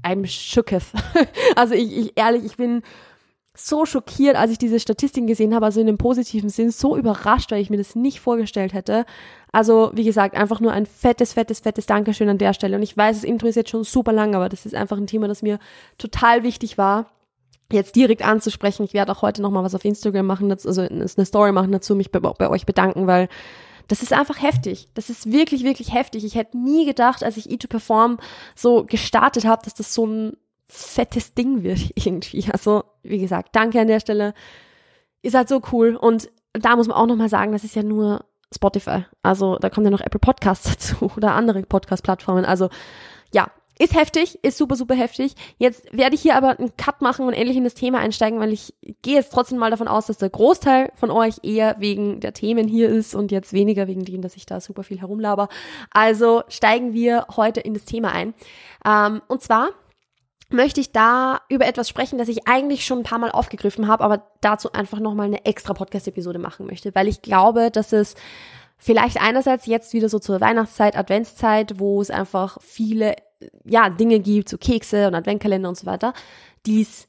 I'm 0.03 0.27
shooketh. 0.27 0.93
also 1.57 1.75
ich, 1.75 1.97
ich, 1.97 2.13
ehrlich, 2.17 2.45
ich 2.45 2.57
bin 2.57 2.83
so 3.57 3.87
schockiert, 3.87 4.35
als 4.35 4.51
ich 4.51 4.59
diese 4.59 4.81
Statistiken 4.81 5.29
gesehen 5.29 5.55
habe, 5.55 5.67
also 5.67 5.81
in 5.81 5.87
dem 5.87 5.97
positiven 5.97 6.49
Sinn, 6.49 6.73
so 6.73 6.97
überrascht, 6.97 7.53
weil 7.53 7.61
ich 7.61 7.71
mir 7.71 7.77
das 7.77 7.95
nicht 7.95 8.19
vorgestellt 8.19 8.73
hätte. 8.73 9.05
Also, 9.53 9.93
wie 9.95 10.03
gesagt, 10.03 10.35
einfach 10.37 10.61
nur 10.61 10.73
ein 10.73 10.87
fettes, 10.87 11.33
fettes, 11.33 11.61
fettes 11.61 11.87
Dankeschön 11.87 12.29
an 12.29 12.39
der 12.39 12.53
Stelle. 12.53 12.77
Und 12.77 12.83
ich 12.83 12.97
weiß, 12.97 13.17
das 13.17 13.25
Intro 13.25 13.47
ist 13.47 13.55
jetzt 13.55 13.71
schon 13.71 13.85
super 13.85 14.13
lang, 14.13 14.35
aber 14.35 14.49
das 14.49 14.67
ist 14.67 14.75
einfach 14.75 14.97
ein 14.97 15.07
Thema, 15.07 15.29
das 15.29 15.43
mir 15.43 15.61
total 15.99 16.43
wichtig 16.43 16.79
war, 16.79 17.13
jetzt 17.71 17.95
direkt 17.95 18.27
anzusprechen. 18.27 18.85
Ich 18.85 18.93
werde 18.93 19.13
auch 19.13 19.23
heute 19.23 19.41
nochmal 19.41 19.63
was 19.63 19.77
auf 19.77 19.85
Instagram 19.85 20.27
machen, 20.27 20.51
also 20.51 20.81
eine 20.83 21.25
Story 21.25 21.53
machen 21.53 21.71
dazu, 21.71 21.95
mich 21.95 22.11
bei, 22.11 22.19
bei 22.19 22.51
euch 22.51 22.67
bedanken, 22.67 23.07
weil 23.07 23.29
das 23.89 24.03
ist 24.03 24.13
einfach 24.13 24.41
heftig. 24.41 24.89
Das 24.95 25.11
ist 25.11 25.31
wirklich, 25.31 25.65
wirklich 25.65 25.93
heftig. 25.93 26.25
Ich 26.25 26.35
hätte 26.35 26.59
nie 26.59 26.87
gedacht, 26.87 27.23
als 27.23 27.37
ich 27.37 27.49
E2Perform 27.49 28.19
so 28.55 28.85
gestartet 28.85 29.45
habe, 29.45 29.63
dass 29.65 29.75
das 29.75 29.95
so 29.95 30.07
ein 30.07 30.37
fettes 30.67 31.35
Ding 31.35 31.63
wird 31.63 31.91
irgendwie. 31.95 32.45
Also, 32.53 32.85
wie 33.03 33.19
gesagt, 33.19 33.51
danke 33.53 33.81
an 33.81 33.89
der 33.89 34.01
Stelle. 34.01 34.35
Ihr 35.23 35.31
seid 35.31 35.49
so 35.49 35.61
cool. 35.73 35.97
Und 35.97 36.31
da 36.53 36.77
muss 36.77 36.89
man 36.89 36.97
auch 36.97 37.07
nochmal 37.07 37.29
sagen, 37.29 37.53
das 37.53 37.65
ist 37.65 37.77
ja 37.77 37.83
nur 37.83 38.25
Spotify. 38.55 39.05
Also, 39.23 39.57
da 39.59 39.71
kommt 39.71 39.85
ja 39.87 39.91
noch 39.91 40.01
Apple 40.01 40.21
Podcasts 40.21 40.65
dazu 40.71 41.11
oder 41.17 41.33
andere 41.33 41.63
Podcast-Plattformen. 41.63 42.45
Also, 42.45 42.71
ja, 43.33 43.51
ist 43.79 43.95
heftig, 43.95 44.39
ist 44.43 44.57
super, 44.57 44.77
super 44.77 44.95
heftig. 44.95 45.35
Jetzt 45.59 45.87
werde 45.93 46.15
ich 46.15 46.23
hier 46.23 46.37
aber 46.37 46.59
einen 46.59 46.77
Cut 46.77 47.01
machen 47.01 47.27
und 47.27 47.33
endlich 47.33 47.57
in 47.57 47.65
das 47.65 47.75
Thema 47.75 47.99
einsteigen, 47.99 48.39
weil 48.39 48.53
ich 48.53 48.75
gehe 49.03 49.17
jetzt 49.17 49.33
trotzdem 49.33 49.59
mal 49.59 49.71
davon 49.71 49.89
aus, 49.89 50.07
dass 50.07 50.19
der 50.19 50.31
Großteil 50.31 50.93
von 50.95 51.11
euch 51.11 51.41
eher 51.43 51.77
wegen 51.81 52.21
der 52.21 52.35
Themen 52.35 52.69
hier 52.69 52.89
ist 52.89 53.15
und 53.15 53.33
jetzt 53.33 53.53
weniger 53.53 53.89
wegen 53.89 54.05
dem, 54.05 54.23
dass 54.23 54.37
ich 54.37 54.47
da 54.47 54.61
super 54.61 54.85
viel 54.85 55.01
herumlaber. 55.01 55.49
Also 55.91 56.43
steigen 56.49 56.93
wir 56.93 57.27
heute 57.37 57.61
in 57.61 57.75
das 57.75 57.85
Thema 57.85 58.13
ein. 58.13 58.35
Ähm, 58.87 59.23
und 59.27 59.43
zwar 59.43 59.71
möchte 60.51 60.81
ich 60.81 60.93
da 60.93 61.41
über 61.49 61.67
etwas 61.67 61.89
sprechen, 61.89 62.19
das 62.19 62.29
ich 62.29 62.47
eigentlich 62.47 62.85
schon 62.85 62.99
ein 62.99 63.05
paar 63.05 63.19
Mal 63.19 63.33
aufgegriffen 63.33 63.89
habe, 63.89 64.05
aber 64.05 64.23
dazu 64.41 64.73
einfach 64.73 65.01
nochmal 65.01 65.27
eine 65.27 65.45
extra 65.47 65.75
Podcast-Episode 65.75 66.39
machen 66.39 66.67
möchte, 66.67 66.95
weil 66.95 67.09
ich 67.09 67.23
glaube, 67.23 67.73
dass 67.73 67.93
es 67.93 68.15
vielleicht 68.77 69.21
einerseits 69.21 69.67
jetzt 69.67 69.95
wieder 69.95 70.09
so 70.09 70.19
zur 70.19 70.41
Weihnachtszeit, 70.41 70.97
Adventszeit, 70.97 71.81
wo 71.81 72.01
es 72.01 72.11
einfach 72.11 72.59
viele 72.61 73.17
ja, 73.65 73.91
Dinge 73.91 74.21
gibt, 74.21 74.49
so 74.49 74.59
Kekse 74.59 75.09
und 75.09 75.15
Adventkalender 75.15 75.69
und 75.69 75.77
so 75.77 75.87
weiter, 75.87 76.13
die 76.67 76.83
es 76.83 77.09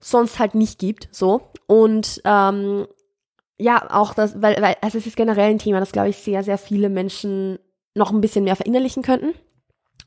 sonst 0.00 0.38
halt 0.38 0.54
nicht 0.54 0.78
gibt, 0.78 1.08
so. 1.12 1.42
Und 1.66 2.20
ähm, 2.24 2.86
ja, 3.58 3.90
auch 3.90 4.14
das, 4.14 4.42
weil, 4.42 4.60
weil 4.60 4.76
also 4.80 4.98
es 4.98 5.06
ist 5.06 5.16
generell 5.16 5.50
ein 5.50 5.58
Thema, 5.58 5.80
das 5.80 5.92
glaube 5.92 6.08
ich 6.08 6.16
sehr, 6.16 6.42
sehr 6.42 6.58
viele 6.58 6.88
Menschen 6.88 7.58
noch 7.94 8.10
ein 8.10 8.20
bisschen 8.20 8.44
mehr 8.44 8.56
verinnerlichen 8.56 9.02
könnten. 9.02 9.34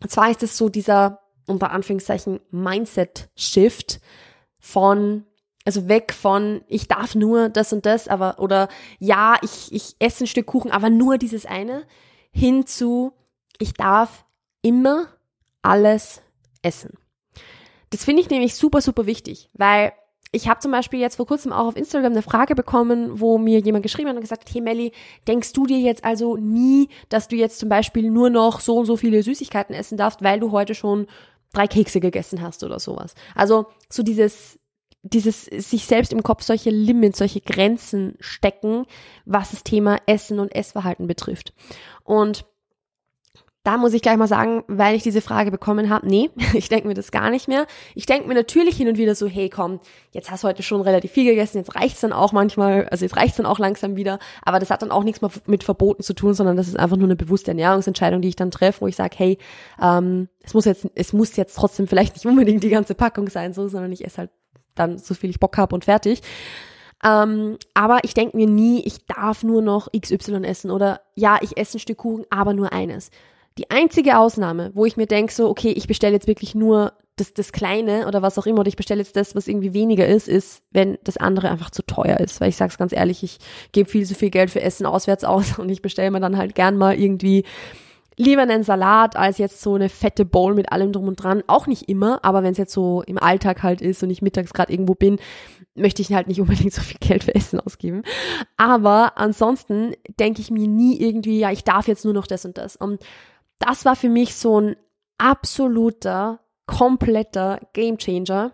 Und 0.01 0.11
zwar 0.11 0.29
ist 0.29 0.43
es 0.43 0.57
so 0.57 0.69
dieser, 0.69 1.21
unter 1.47 1.71
Anführungszeichen, 1.71 2.39
Mindset-Shift 2.51 4.01
von, 4.59 5.25
also 5.63 5.87
weg 5.87 6.13
von, 6.13 6.63
ich 6.67 6.87
darf 6.87 7.15
nur 7.15 7.49
das 7.49 7.71
und 7.71 7.85
das, 7.85 8.07
aber, 8.07 8.39
oder 8.39 8.67
ja, 8.99 9.37
ich, 9.41 9.71
ich 9.71 9.95
esse 9.99 10.25
ein 10.25 10.27
Stück 10.27 10.47
Kuchen, 10.47 10.71
aber 10.71 10.89
nur 10.89 11.17
dieses 11.17 11.45
eine, 11.45 11.83
hin 12.31 12.65
zu, 12.67 13.13
ich 13.59 13.73
darf 13.73 14.25
immer 14.61 15.07
alles 15.65 16.21
essen. 16.61 16.97
Das 17.89 18.05
finde 18.05 18.21
ich 18.21 18.29
nämlich 18.29 18.55
super, 18.55 18.81
super 18.81 19.05
wichtig, 19.05 19.49
weil 19.53 19.93
ich 20.31 20.49
habe 20.49 20.59
zum 20.59 20.71
Beispiel 20.71 20.99
jetzt 20.99 21.15
vor 21.15 21.27
kurzem 21.27 21.53
auch 21.53 21.67
auf 21.67 21.77
Instagram 21.77 22.11
eine 22.11 22.21
Frage 22.21 22.55
bekommen, 22.55 23.21
wo 23.21 23.37
mir 23.37 23.59
jemand 23.59 23.83
geschrieben 23.83 24.09
hat 24.09 24.15
und 24.15 24.21
gesagt, 24.21 24.49
hey 24.53 24.59
Melli, 24.59 24.91
denkst 25.27 25.53
du 25.53 25.65
dir 25.65 25.79
jetzt 25.79 26.03
also 26.03 26.35
nie, 26.35 26.89
dass 27.07 27.29
du 27.29 27.37
jetzt 27.37 27.59
zum 27.59 27.69
Beispiel 27.69 28.09
nur 28.09 28.29
noch 28.29 28.59
so 28.59 28.77
und 28.77 28.85
so 28.85 28.97
viele 28.97 29.23
Süßigkeiten 29.23 29.73
essen 29.73 29.97
darfst, 29.97 30.23
weil 30.23 30.41
du 30.41 30.51
heute 30.51 30.75
schon 30.75 31.07
drei 31.53 31.67
Kekse 31.67 32.01
gegessen 32.01 32.41
hast 32.41 32.63
oder 32.63 32.79
sowas. 32.79 33.15
Also 33.33 33.67
so 33.89 34.03
dieses, 34.03 34.59
dieses 35.03 35.45
sich 35.45 35.85
selbst 35.85 36.11
im 36.11 36.21
Kopf 36.21 36.43
solche 36.43 36.69
Limits, 36.69 37.19
solche 37.19 37.39
Grenzen 37.39 38.15
stecken, 38.19 38.85
was 39.23 39.51
das 39.51 39.63
Thema 39.63 39.99
Essen 40.05 40.39
und 40.39 40.53
Essverhalten 40.53 41.07
betrifft. 41.07 41.53
Und 42.03 42.43
da 43.65 43.77
muss 43.77 43.93
ich 43.93 44.03
gleich 44.03 44.15
mal 44.15 44.27
sagen, 44.27 44.63
weil 44.67 44.95
ich 44.95 45.01
diese 45.01 45.21
Frage 45.21 45.49
bekommen 45.49 45.89
habe, 45.89 46.07
nee, 46.07 46.29
ich 46.53 46.69
denke 46.69 46.87
mir 46.87 46.93
das 46.93 47.11
gar 47.11 47.29
nicht 47.29 47.47
mehr. 47.47 47.65
Ich 47.95 48.05
denke 48.05 48.27
mir 48.27 48.35
natürlich 48.35 48.77
hin 48.77 48.87
und 48.87 48.97
wieder 48.97 49.15
so, 49.15 49.27
hey 49.27 49.49
komm, 49.49 49.79
jetzt 50.11 50.29
hast 50.29 50.43
du 50.43 50.47
heute 50.47 50.63
schon 50.63 50.81
relativ 50.81 51.11
viel 51.11 51.25
gegessen, 51.25 51.57
jetzt 51.57 51.75
reicht's 51.75 51.99
dann 51.99 52.13
auch 52.13 52.31
manchmal, 52.31 52.87
also 52.89 53.03
jetzt 53.03 53.17
reicht's 53.17 53.37
dann 53.37 53.47
auch 53.47 53.59
langsam 53.59 53.95
wieder, 53.95 54.19
aber 54.43 54.59
das 54.59 54.69
hat 54.69 54.83
dann 54.83 54.91
auch 54.91 55.03
nichts 55.03 55.21
mehr 55.21 55.31
mit 55.47 55.63
Verboten 55.63 56.03
zu 56.03 56.13
tun, 56.13 56.35
sondern 56.35 56.55
das 56.55 56.67
ist 56.67 56.77
einfach 56.77 56.95
nur 56.95 57.07
eine 57.07 57.15
bewusste 57.15 57.51
Ernährungsentscheidung, 57.51 58.21
die 58.21 58.29
ich 58.29 58.35
dann 58.35 58.51
treffe, 58.51 58.81
wo 58.81 58.87
ich 58.87 58.95
sage, 58.95 59.15
hey, 59.17 59.37
ähm, 59.81 60.29
es 60.43 60.53
muss 60.53 60.65
jetzt, 60.65 60.87
es 60.93 61.11
muss 61.11 61.35
jetzt 61.35 61.55
trotzdem 61.55 61.87
vielleicht 61.87 62.13
nicht 62.15 62.27
unbedingt 62.27 62.63
die 62.63 62.69
ganze 62.69 62.93
Packung 62.93 63.29
sein, 63.29 63.53
so, 63.53 63.67
sondern 63.67 63.91
ich 63.91 64.05
esse 64.05 64.19
halt 64.19 64.29
dann 64.75 64.99
so 64.99 65.15
viel 65.15 65.31
ich 65.31 65.39
Bock 65.39 65.57
habe 65.57 65.73
und 65.73 65.85
fertig. 65.85 66.21
Ähm, 67.03 67.57
aber 67.73 67.99
ich 68.03 68.13
denke 68.13 68.37
mir 68.37 68.47
nie, 68.47 68.81
ich 68.81 69.05
darf 69.05 69.43
nur 69.43 69.61
noch 69.61 69.89
XY 69.91 70.43
essen 70.43 70.69
oder 70.69 71.01
ja, 71.15 71.39
ich 71.41 71.57
esse 71.57 71.77
ein 71.77 71.79
Stück 71.79 71.97
Kuchen, 71.97 72.25
aber 72.29 72.53
nur 72.53 72.71
eines. 72.71 73.09
Die 73.57 73.71
einzige 73.71 74.17
Ausnahme, 74.17 74.71
wo 74.73 74.85
ich 74.85 74.97
mir 74.97 75.07
denke, 75.07 75.33
so, 75.33 75.49
okay, 75.49 75.71
ich 75.71 75.87
bestelle 75.87 76.13
jetzt 76.13 76.27
wirklich 76.27 76.55
nur 76.55 76.93
das, 77.15 77.33
das 77.33 77.53
Kleine 77.53 78.07
oder 78.07 78.21
was 78.21 78.37
auch 78.37 78.45
immer, 78.45 78.59
oder 78.59 78.67
ich 78.67 78.75
bestelle 78.75 79.01
jetzt 79.01 79.15
das, 79.15 79.35
was 79.35 79.47
irgendwie 79.47 79.73
weniger 79.73 80.05
ist, 80.05 80.27
ist, 80.27 80.63
wenn 80.71 80.97
das 81.03 81.15
andere 81.15 81.49
einfach 81.49 81.69
zu 81.69 81.81
teuer 81.83 82.19
ist. 82.19 82.41
Weil 82.41 82.49
ich 82.49 82.57
sag's 82.57 82.77
ganz 82.77 82.91
ehrlich, 82.91 83.23
ich 83.23 83.37
gebe 83.71 83.89
viel 83.89 84.05
zu 84.05 84.15
viel 84.15 84.29
Geld 84.29 84.51
für 84.51 84.61
Essen 84.61 84.85
auswärts 84.85 85.23
aus 85.23 85.57
und 85.59 85.69
ich 85.69 85.81
bestelle 85.81 86.11
mir 86.11 86.19
dann 86.19 86.37
halt 86.37 86.55
gern 86.55 86.77
mal 86.77 86.99
irgendwie 86.99 87.43
lieber 88.17 88.41
einen 88.41 88.63
Salat 88.63 89.15
als 89.15 89.37
jetzt 89.37 89.61
so 89.61 89.75
eine 89.75 89.89
fette 89.89 90.25
Bowl 90.25 90.53
mit 90.53 90.71
allem 90.71 90.91
drum 90.91 91.07
und 91.07 91.15
dran. 91.15 91.43
Auch 91.47 91.67
nicht 91.67 91.89
immer, 91.89 92.23
aber 92.23 92.43
wenn 92.43 92.53
es 92.53 92.57
jetzt 92.57 92.73
so 92.73 93.03
im 93.03 93.17
Alltag 93.17 93.63
halt 93.63 93.81
ist 93.81 94.03
und 94.03 94.09
ich 94.09 94.21
mittags 94.21 94.53
gerade 94.53 94.71
irgendwo 94.71 94.95
bin, 94.95 95.17
möchte 95.75 96.01
ich 96.01 96.13
halt 96.13 96.27
nicht 96.27 96.39
unbedingt 96.41 96.73
so 96.73 96.81
viel 96.81 96.99
Geld 96.99 97.25
für 97.25 97.35
Essen 97.35 97.59
ausgeben. 97.59 98.03
Aber 98.57 99.17
ansonsten 99.17 99.93
denke 100.19 100.41
ich 100.41 100.51
mir 100.51 100.67
nie 100.67 100.99
irgendwie, 100.99 101.39
ja, 101.39 101.51
ich 101.51 101.63
darf 101.63 101.87
jetzt 101.87 102.05
nur 102.05 102.13
noch 102.13 102.27
das 102.27 102.45
und 102.45 102.57
das. 102.57 102.75
Und 102.75 103.01
das 103.59 103.85
war 103.85 103.95
für 103.95 104.09
mich 104.09 104.35
so 104.35 104.59
ein 104.59 104.75
absoluter, 105.17 106.39
kompletter 106.65 107.59
Gamechanger 107.73 108.53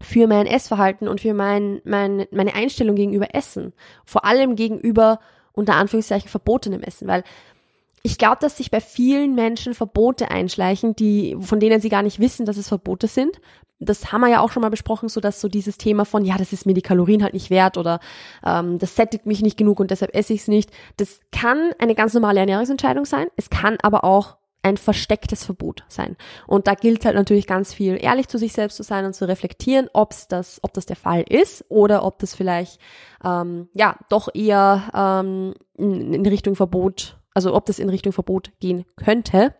für 0.00 0.26
mein 0.26 0.46
Essverhalten 0.46 1.08
und 1.08 1.20
für 1.20 1.34
mein, 1.34 1.80
mein, 1.84 2.26
meine 2.30 2.54
Einstellung 2.54 2.96
gegenüber 2.96 3.34
Essen. 3.34 3.72
Vor 4.04 4.24
allem 4.24 4.56
gegenüber 4.56 5.20
unter 5.52 5.74
Anführungszeichen 5.74 6.28
verbotenem 6.28 6.82
Essen, 6.82 7.08
weil 7.08 7.24
ich 8.02 8.18
glaube, 8.18 8.36
dass 8.40 8.58
sich 8.58 8.70
bei 8.70 8.82
vielen 8.82 9.34
Menschen 9.34 9.72
Verbote 9.72 10.30
einschleichen, 10.30 10.94
die, 10.94 11.36
von 11.40 11.58
denen 11.58 11.80
sie 11.80 11.88
gar 11.88 12.02
nicht 12.02 12.20
wissen, 12.20 12.44
dass 12.44 12.58
es 12.58 12.68
Verbote 12.68 13.06
sind. 13.06 13.40
Das 13.84 14.12
haben 14.12 14.20
wir 14.20 14.28
ja 14.28 14.40
auch 14.40 14.50
schon 14.50 14.62
mal 14.62 14.70
besprochen, 14.70 15.08
so 15.08 15.20
dass 15.20 15.40
so 15.40 15.48
dieses 15.48 15.78
Thema 15.78 16.04
von, 16.04 16.24
ja, 16.24 16.36
das 16.36 16.52
ist 16.52 16.66
mir 16.66 16.74
die 16.74 16.82
Kalorien 16.82 17.22
halt 17.22 17.34
nicht 17.34 17.50
wert 17.50 17.76
oder 17.76 18.00
ähm, 18.44 18.78
das 18.78 18.96
sättigt 18.96 19.26
mich 19.26 19.42
nicht 19.42 19.56
genug 19.56 19.80
und 19.80 19.90
deshalb 19.90 20.14
esse 20.14 20.32
ich 20.32 20.40
es 20.40 20.48
nicht. 20.48 20.70
Das 20.96 21.20
kann 21.32 21.72
eine 21.78 21.94
ganz 21.94 22.14
normale 22.14 22.40
Ernährungsentscheidung 22.40 23.04
sein. 23.04 23.28
Es 23.36 23.50
kann 23.50 23.76
aber 23.82 24.04
auch 24.04 24.36
ein 24.64 24.76
verstecktes 24.78 25.44
Verbot 25.44 25.84
sein. 25.88 26.16
Und 26.46 26.66
da 26.66 26.74
gilt 26.74 27.04
halt 27.04 27.16
natürlich 27.16 27.46
ganz 27.46 27.74
viel, 27.74 28.02
ehrlich 28.02 28.28
zu 28.28 28.38
sich 28.38 28.54
selbst 28.54 28.76
zu 28.76 28.82
sein 28.82 29.04
und 29.04 29.14
zu 29.14 29.28
reflektieren, 29.28 29.90
ob's 29.92 30.26
das, 30.26 30.58
ob 30.62 30.72
das 30.72 30.86
der 30.86 30.96
Fall 30.96 31.22
ist 31.28 31.66
oder 31.68 32.04
ob 32.04 32.18
das 32.18 32.34
vielleicht 32.34 32.80
ähm, 33.22 33.68
ja 33.74 33.96
doch 34.08 34.28
eher 34.34 34.90
ähm, 34.94 35.54
in, 35.76 36.14
in 36.14 36.26
Richtung 36.26 36.56
Verbot, 36.56 37.18
also 37.34 37.54
ob 37.54 37.66
das 37.66 37.78
in 37.78 37.90
Richtung 37.90 38.14
Verbot 38.14 38.52
gehen 38.58 38.86
könnte. 38.96 39.54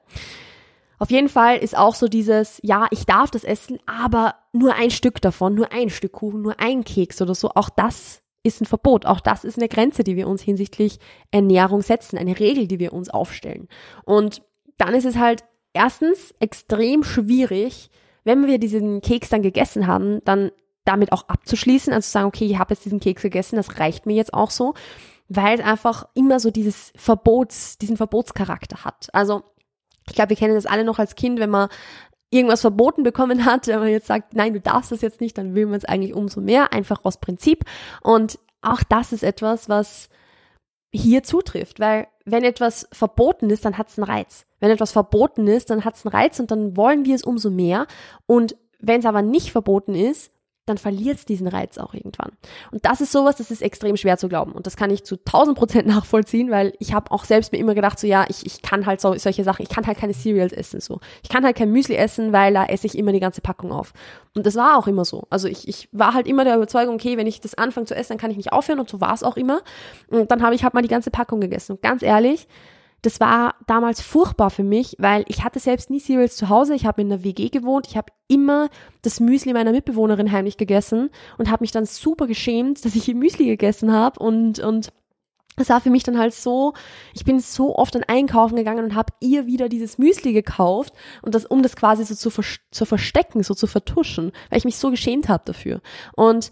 Auf 0.98 1.10
jeden 1.10 1.28
Fall 1.28 1.58
ist 1.58 1.76
auch 1.76 1.94
so 1.94 2.08
dieses, 2.08 2.60
ja, 2.62 2.86
ich 2.90 3.06
darf 3.06 3.30
das 3.30 3.44
essen, 3.44 3.78
aber 3.86 4.36
nur 4.52 4.74
ein 4.74 4.90
Stück 4.90 5.20
davon, 5.20 5.54
nur 5.54 5.72
ein 5.72 5.90
Stück 5.90 6.12
Kuchen, 6.12 6.42
nur 6.42 6.60
ein 6.60 6.84
Keks 6.84 7.20
oder 7.20 7.34
so. 7.34 7.50
Auch 7.54 7.70
das 7.70 8.22
ist 8.42 8.60
ein 8.60 8.66
Verbot. 8.66 9.06
Auch 9.06 9.20
das 9.20 9.44
ist 9.44 9.58
eine 9.58 9.68
Grenze, 9.68 10.04
die 10.04 10.16
wir 10.16 10.28
uns 10.28 10.42
hinsichtlich 10.42 10.98
Ernährung 11.30 11.82
setzen, 11.82 12.18
eine 12.18 12.38
Regel, 12.38 12.68
die 12.68 12.78
wir 12.78 12.92
uns 12.92 13.10
aufstellen. 13.10 13.68
Und 14.04 14.42
dann 14.76 14.94
ist 14.94 15.06
es 15.06 15.16
halt 15.16 15.44
erstens 15.72 16.34
extrem 16.40 17.02
schwierig, 17.02 17.90
wenn 18.22 18.46
wir 18.46 18.58
diesen 18.58 19.00
Keks 19.00 19.30
dann 19.30 19.42
gegessen 19.42 19.86
haben, 19.86 20.20
dann 20.24 20.50
damit 20.84 21.12
auch 21.12 21.28
abzuschließen, 21.28 21.92
also 21.92 22.04
zu 22.04 22.12
sagen, 22.12 22.26
okay, 22.26 22.44
ich 22.44 22.58
habe 22.58 22.74
jetzt 22.74 22.84
diesen 22.84 23.00
Keks 23.00 23.22
gegessen, 23.22 23.56
das 23.56 23.78
reicht 23.78 24.06
mir 24.06 24.14
jetzt 24.14 24.34
auch 24.34 24.50
so, 24.50 24.74
weil 25.28 25.58
es 25.58 25.64
einfach 25.64 26.06
immer 26.14 26.38
so 26.40 26.50
dieses 26.50 26.92
Verbots, 26.96 27.78
diesen 27.78 27.96
Verbotscharakter 27.96 28.84
hat. 28.84 29.08
Also 29.12 29.42
ich 30.06 30.14
glaube, 30.14 30.30
wir 30.30 30.36
kennen 30.36 30.54
das 30.54 30.66
alle 30.66 30.84
noch 30.84 30.98
als 30.98 31.14
Kind, 31.14 31.40
wenn 31.40 31.50
man 31.50 31.68
irgendwas 32.30 32.62
verboten 32.62 33.02
bekommen 33.02 33.44
hat, 33.44 33.66
wenn 33.68 33.78
man 33.78 33.88
jetzt 33.88 34.06
sagt, 34.06 34.34
nein, 34.34 34.54
du 34.54 34.60
darfst 34.60 34.92
das 34.92 35.02
jetzt 35.02 35.20
nicht, 35.20 35.38
dann 35.38 35.54
will 35.54 35.66
man 35.66 35.76
es 35.76 35.84
eigentlich 35.84 36.14
umso 36.14 36.40
mehr, 36.40 36.72
einfach 36.72 37.04
aus 37.04 37.18
Prinzip. 37.18 37.64
Und 38.02 38.38
auch 38.60 38.82
das 38.82 39.12
ist 39.12 39.22
etwas, 39.22 39.68
was 39.68 40.08
hier 40.92 41.22
zutrifft, 41.22 41.80
weil 41.80 42.06
wenn 42.24 42.44
etwas 42.44 42.88
verboten 42.92 43.50
ist, 43.50 43.64
dann 43.64 43.78
hat 43.78 43.88
es 43.88 43.98
einen 43.98 44.08
Reiz. 44.08 44.46
Wenn 44.60 44.70
etwas 44.70 44.92
verboten 44.92 45.46
ist, 45.46 45.70
dann 45.70 45.84
hat 45.84 45.96
es 45.96 46.06
einen 46.06 46.14
Reiz 46.14 46.38
und 46.40 46.50
dann 46.50 46.76
wollen 46.76 47.04
wir 47.04 47.14
es 47.14 47.22
umso 47.22 47.50
mehr. 47.50 47.86
Und 48.26 48.56
wenn 48.78 49.00
es 49.00 49.06
aber 49.06 49.22
nicht 49.22 49.52
verboten 49.52 49.94
ist, 49.94 50.30
dann 50.66 50.78
verliert 50.78 51.18
es 51.18 51.24
diesen 51.26 51.46
Reiz 51.46 51.76
auch 51.76 51.92
irgendwann. 51.92 52.32
Und 52.70 52.84
das 52.86 53.00
ist 53.00 53.12
sowas, 53.12 53.36
das 53.36 53.50
ist 53.50 53.60
extrem 53.60 53.96
schwer 53.96 54.16
zu 54.16 54.28
glauben. 54.28 54.52
Und 54.52 54.66
das 54.66 54.76
kann 54.76 54.90
ich 54.90 55.04
zu 55.04 55.16
1000 55.16 55.56
Prozent 55.56 55.86
nachvollziehen, 55.86 56.50
weil 56.50 56.72
ich 56.78 56.94
habe 56.94 57.10
auch 57.10 57.24
selbst 57.24 57.52
mir 57.52 57.58
immer 57.58 57.74
gedacht, 57.74 57.98
so 57.98 58.06
ja, 58.06 58.24
ich, 58.28 58.46
ich 58.46 58.62
kann 58.62 58.86
halt 58.86 59.00
so, 59.00 59.14
solche 59.16 59.44
Sachen, 59.44 59.62
ich 59.62 59.68
kann 59.68 59.86
halt 59.86 59.98
keine 59.98 60.14
Cereals 60.14 60.52
essen, 60.52 60.80
so. 60.80 61.00
Ich 61.22 61.28
kann 61.28 61.44
halt 61.44 61.56
kein 61.56 61.70
Müsli 61.70 61.96
essen, 61.96 62.32
weil 62.32 62.54
da 62.54 62.64
esse 62.64 62.86
ich 62.86 62.96
immer 62.96 63.12
die 63.12 63.20
ganze 63.20 63.40
Packung 63.40 63.72
auf. 63.72 63.92
Und 64.34 64.46
das 64.46 64.56
war 64.56 64.78
auch 64.78 64.86
immer 64.86 65.04
so. 65.04 65.24
Also 65.30 65.48
ich, 65.48 65.68
ich 65.68 65.88
war 65.92 66.14
halt 66.14 66.26
immer 66.26 66.44
der 66.44 66.56
Überzeugung, 66.56 66.94
okay, 66.94 67.16
wenn 67.16 67.26
ich 67.26 67.40
das 67.40 67.54
anfange 67.54 67.86
zu 67.86 67.94
essen, 67.94 68.12
dann 68.12 68.18
kann 68.18 68.30
ich 68.30 68.36
nicht 68.36 68.52
aufhören 68.52 68.80
und 68.80 68.88
so 68.88 69.00
war 69.00 69.12
es 69.12 69.22
auch 69.22 69.36
immer. 69.36 69.60
Und 70.08 70.30
dann 70.30 70.42
habe 70.42 70.54
ich 70.54 70.64
halt 70.64 70.74
mal 70.74 70.82
die 70.82 70.88
ganze 70.88 71.10
Packung 71.10 71.40
gegessen. 71.40 71.72
Und 71.72 71.82
ganz 71.82 72.02
ehrlich, 72.02 72.48
das 73.04 73.20
war 73.20 73.56
damals 73.66 74.00
furchtbar 74.00 74.48
für 74.48 74.62
mich, 74.62 74.96
weil 74.98 75.24
ich 75.28 75.44
hatte 75.44 75.58
selbst 75.58 75.90
nie 75.90 76.00
Cereals 76.00 76.36
zu 76.36 76.48
Hause. 76.48 76.74
Ich 76.74 76.86
habe 76.86 77.02
in 77.02 77.12
einer 77.12 77.22
WG 77.22 77.50
gewohnt. 77.50 77.86
Ich 77.86 77.98
habe 77.98 78.12
immer 78.28 78.70
das 79.02 79.20
Müsli 79.20 79.52
meiner 79.52 79.72
Mitbewohnerin 79.72 80.32
heimlich 80.32 80.56
gegessen 80.56 81.10
und 81.36 81.50
habe 81.50 81.62
mich 81.62 81.70
dann 81.70 81.84
super 81.84 82.26
geschämt, 82.26 82.82
dass 82.84 82.94
ich 82.94 83.06
ihr 83.06 83.14
Müsli 83.14 83.44
gegessen 83.44 83.92
habe 83.92 84.20
und 84.20 84.58
und 84.58 84.90
es 85.56 85.68
war 85.68 85.80
für 85.80 85.90
mich 85.90 86.02
dann 86.02 86.18
halt 86.18 86.34
so, 86.34 86.72
ich 87.12 87.24
bin 87.24 87.38
so 87.38 87.76
oft 87.76 87.94
an 87.94 88.02
Einkaufen 88.02 88.56
gegangen 88.56 88.84
und 88.84 88.94
habe 88.96 89.12
ihr 89.20 89.46
wieder 89.46 89.68
dieses 89.68 89.98
Müsli 89.98 90.32
gekauft 90.32 90.92
und 91.22 91.34
das, 91.34 91.44
um 91.44 91.62
das 91.62 91.76
quasi 91.76 92.04
so 92.04 92.14
zu, 92.14 92.42
zu 92.72 92.84
verstecken, 92.84 93.42
so 93.44 93.54
zu 93.54 93.68
vertuschen, 93.68 94.32
weil 94.50 94.58
ich 94.58 94.64
mich 94.64 94.78
so 94.78 94.90
geschämt 94.90 95.28
habe 95.28 95.44
dafür. 95.44 95.80
Und 96.16 96.50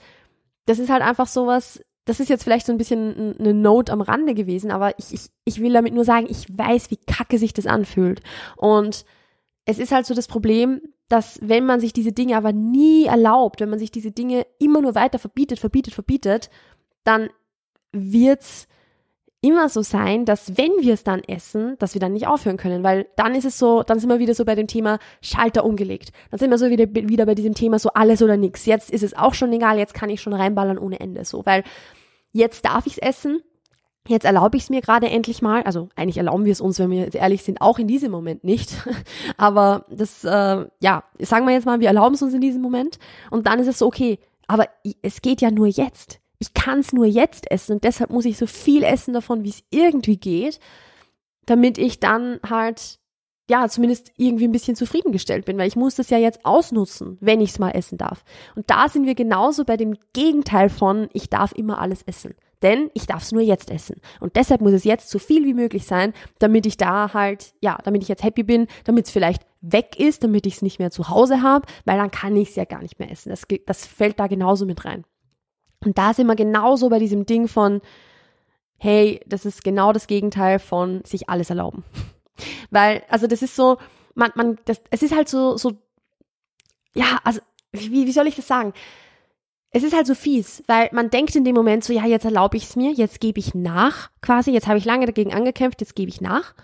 das 0.66 0.78
ist 0.78 0.88
halt 0.88 1.02
einfach 1.02 1.26
sowas, 1.26 1.80
das 2.04 2.20
ist 2.20 2.28
jetzt 2.28 2.42
vielleicht 2.42 2.66
so 2.66 2.72
ein 2.72 2.78
bisschen 2.78 3.36
eine 3.38 3.54
Note 3.54 3.92
am 3.92 4.00
Rande 4.00 4.34
gewesen, 4.34 4.70
aber 4.70 4.98
ich, 4.98 5.12
ich, 5.12 5.30
ich 5.44 5.60
will 5.60 5.72
damit 5.72 5.94
nur 5.94 6.04
sagen, 6.04 6.26
ich 6.28 6.46
weiß, 6.56 6.90
wie 6.90 6.96
kacke 6.96 7.38
sich 7.38 7.52
das 7.52 7.66
anfühlt. 7.66 8.20
Und 8.56 9.04
es 9.64 9.78
ist 9.78 9.92
halt 9.92 10.06
so 10.06 10.14
das 10.14 10.26
Problem, 10.26 10.80
dass 11.08 11.38
wenn 11.42 11.64
man 11.64 11.78
sich 11.78 11.92
diese 11.92 12.12
Dinge 12.12 12.36
aber 12.36 12.52
nie 12.52 13.04
erlaubt, 13.04 13.60
wenn 13.60 13.70
man 13.70 13.78
sich 13.78 13.92
diese 13.92 14.10
Dinge 14.10 14.46
immer 14.58 14.80
nur 14.80 14.94
weiter 14.94 15.18
verbietet, 15.18 15.60
verbietet, 15.60 15.94
verbietet, 15.94 16.50
dann 17.04 17.28
wird's 17.92 18.66
immer 19.42 19.68
so 19.68 19.82
sein, 19.82 20.24
dass 20.24 20.56
wenn 20.56 20.70
wir 20.80 20.94
es 20.94 21.04
dann 21.04 21.20
essen, 21.24 21.76
dass 21.78 21.94
wir 21.94 22.00
dann 22.00 22.12
nicht 22.12 22.28
aufhören 22.28 22.56
können, 22.56 22.84
weil 22.84 23.06
dann 23.16 23.34
ist 23.34 23.44
es 23.44 23.58
so, 23.58 23.82
dann 23.82 23.98
sind 23.98 24.08
wir 24.08 24.20
wieder 24.20 24.34
so 24.34 24.44
bei 24.44 24.54
dem 24.54 24.68
Thema 24.68 24.98
Schalter 25.20 25.64
umgelegt. 25.64 26.12
Dann 26.30 26.38
sind 26.38 26.50
wir 26.50 26.58
so 26.58 26.70
wieder, 26.70 26.86
wieder 26.94 27.26
bei 27.26 27.34
diesem 27.34 27.54
Thema 27.54 27.78
so 27.78 27.90
alles 27.90 28.22
oder 28.22 28.36
nichts. 28.36 28.66
Jetzt 28.66 28.90
ist 28.90 29.02
es 29.02 29.16
auch 29.16 29.34
schon 29.34 29.52
egal, 29.52 29.78
jetzt 29.78 29.94
kann 29.94 30.10
ich 30.10 30.20
schon 30.20 30.32
reinballern 30.32 30.78
ohne 30.78 31.00
Ende 31.00 31.24
so, 31.24 31.44
weil 31.44 31.64
jetzt 32.32 32.64
darf 32.64 32.86
ich 32.86 32.94
es 32.94 32.98
essen, 32.98 33.42
Jetzt 34.08 34.24
erlaube 34.24 34.56
ich 34.56 34.64
es 34.64 34.70
mir 34.70 34.80
gerade 34.80 35.08
endlich 35.08 35.42
mal, 35.42 35.62
also 35.62 35.88
eigentlich 35.94 36.16
erlauben 36.16 36.44
wir 36.44 36.50
es 36.50 36.60
uns, 36.60 36.80
wenn 36.80 36.90
wir 36.90 37.04
jetzt 37.04 37.14
ehrlich 37.14 37.44
sind, 37.44 37.60
auch 37.60 37.78
in 37.78 37.86
diesem 37.86 38.10
Moment 38.10 38.42
nicht. 38.42 38.74
Aber 39.36 39.86
das, 39.90 40.24
äh, 40.24 40.66
ja, 40.80 41.04
sagen 41.20 41.46
wir 41.46 41.54
jetzt 41.54 41.66
mal, 41.66 41.78
wir 41.78 41.86
erlauben 41.86 42.16
es 42.16 42.22
uns 42.22 42.34
in 42.34 42.40
diesem 42.40 42.62
Moment 42.62 42.98
und 43.30 43.46
dann 43.46 43.60
ist 43.60 43.68
es 43.68 43.78
so, 43.78 43.86
okay, 43.86 44.18
aber 44.48 44.66
es 45.02 45.22
geht 45.22 45.40
ja 45.40 45.50
nur 45.50 45.68
jetzt 45.68 46.20
ich 46.42 46.54
kann 46.54 46.80
es 46.80 46.92
nur 46.92 47.06
jetzt 47.06 47.50
essen 47.50 47.74
und 47.74 47.84
deshalb 47.84 48.10
muss 48.10 48.24
ich 48.24 48.36
so 48.36 48.46
viel 48.46 48.82
essen 48.82 49.14
davon, 49.14 49.44
wie 49.44 49.50
es 49.50 49.62
irgendwie 49.70 50.16
geht, 50.16 50.58
damit 51.46 51.78
ich 51.78 52.00
dann 52.00 52.40
halt 52.48 52.98
ja, 53.48 53.68
zumindest 53.68 54.12
irgendwie 54.16 54.44
ein 54.44 54.52
bisschen 54.52 54.76
zufriedengestellt 54.76 55.44
bin, 55.44 55.58
weil 55.58 55.68
ich 55.68 55.76
muss 55.76 55.96
das 55.96 56.10
ja 56.10 56.18
jetzt 56.18 56.44
ausnutzen, 56.44 57.18
wenn 57.20 57.40
ich 57.40 57.50
es 57.50 57.58
mal 57.58 57.70
essen 57.70 57.98
darf. 57.98 58.24
Und 58.54 58.70
da 58.70 58.88
sind 58.88 59.04
wir 59.04 59.14
genauso 59.14 59.64
bei 59.64 59.76
dem 59.76 59.96
Gegenteil 60.12 60.68
von, 60.68 61.08
ich 61.12 61.28
darf 61.28 61.52
immer 61.52 61.78
alles 61.78 62.02
essen. 62.02 62.34
Denn 62.62 62.90
ich 62.94 63.06
darf 63.06 63.24
es 63.24 63.32
nur 63.32 63.42
jetzt 63.42 63.70
essen. 63.70 64.00
Und 64.20 64.36
deshalb 64.36 64.60
muss 64.60 64.72
es 64.72 64.84
jetzt 64.84 65.10
so 65.10 65.18
viel 65.18 65.44
wie 65.44 65.54
möglich 65.54 65.84
sein, 65.84 66.14
damit 66.38 66.64
ich 66.64 66.76
da 66.76 67.12
halt, 67.12 67.54
ja, 67.60 67.76
damit 67.84 68.02
ich 68.02 68.08
jetzt 68.08 68.22
happy 68.22 68.44
bin, 68.44 68.68
damit 68.84 69.06
es 69.06 69.10
vielleicht 69.10 69.42
weg 69.60 69.98
ist, 69.98 70.22
damit 70.22 70.46
ich 70.46 70.54
es 70.54 70.62
nicht 70.62 70.78
mehr 70.78 70.92
zu 70.92 71.08
Hause 71.08 71.42
habe, 71.42 71.66
weil 71.84 71.98
dann 71.98 72.10
kann 72.10 72.36
ich 72.36 72.50
es 72.50 72.56
ja 72.56 72.64
gar 72.64 72.80
nicht 72.80 73.00
mehr 73.00 73.10
essen. 73.10 73.30
Das, 73.30 73.46
das 73.66 73.86
fällt 73.86 74.20
da 74.20 74.28
genauso 74.28 74.64
mit 74.64 74.84
rein. 74.84 75.04
Und 75.84 75.98
da 75.98 76.14
sind 76.14 76.26
wir 76.26 76.36
genauso 76.36 76.88
bei 76.88 76.98
diesem 76.98 77.26
Ding 77.26 77.48
von, 77.48 77.80
hey, 78.78 79.20
das 79.26 79.44
ist 79.44 79.62
genau 79.62 79.92
das 79.92 80.06
Gegenteil 80.06 80.58
von 80.58 81.04
sich 81.04 81.28
alles 81.28 81.50
erlauben. 81.50 81.84
Weil, 82.70 83.02
also 83.08 83.26
das 83.26 83.42
ist 83.42 83.54
so, 83.54 83.78
man, 84.14 84.32
man, 84.34 84.58
das, 84.64 84.80
es 84.90 85.02
ist 85.02 85.14
halt 85.14 85.28
so, 85.28 85.56
so, 85.56 85.72
ja, 86.94 87.18
also, 87.24 87.40
wie, 87.72 88.06
wie 88.06 88.12
soll 88.12 88.26
ich 88.26 88.36
das 88.36 88.46
sagen? 88.46 88.72
Es 89.70 89.82
ist 89.82 89.94
halt 89.94 90.06
so 90.06 90.14
fies, 90.14 90.62
weil 90.66 90.90
man 90.92 91.08
denkt 91.08 91.34
in 91.34 91.44
dem 91.44 91.54
Moment 91.54 91.82
so, 91.82 91.94
ja, 91.94 92.04
jetzt 92.04 92.26
erlaube 92.26 92.58
ich 92.58 92.64
es 92.64 92.76
mir, 92.76 92.92
jetzt 92.92 93.20
gebe 93.20 93.40
ich 93.40 93.54
nach, 93.54 94.10
quasi, 94.20 94.50
jetzt 94.50 94.66
habe 94.66 94.76
ich 94.76 94.84
lange 94.84 95.06
dagegen 95.06 95.32
angekämpft, 95.32 95.80
jetzt 95.80 95.96
gebe 95.96 96.10
ich 96.10 96.20
nach. 96.20 96.54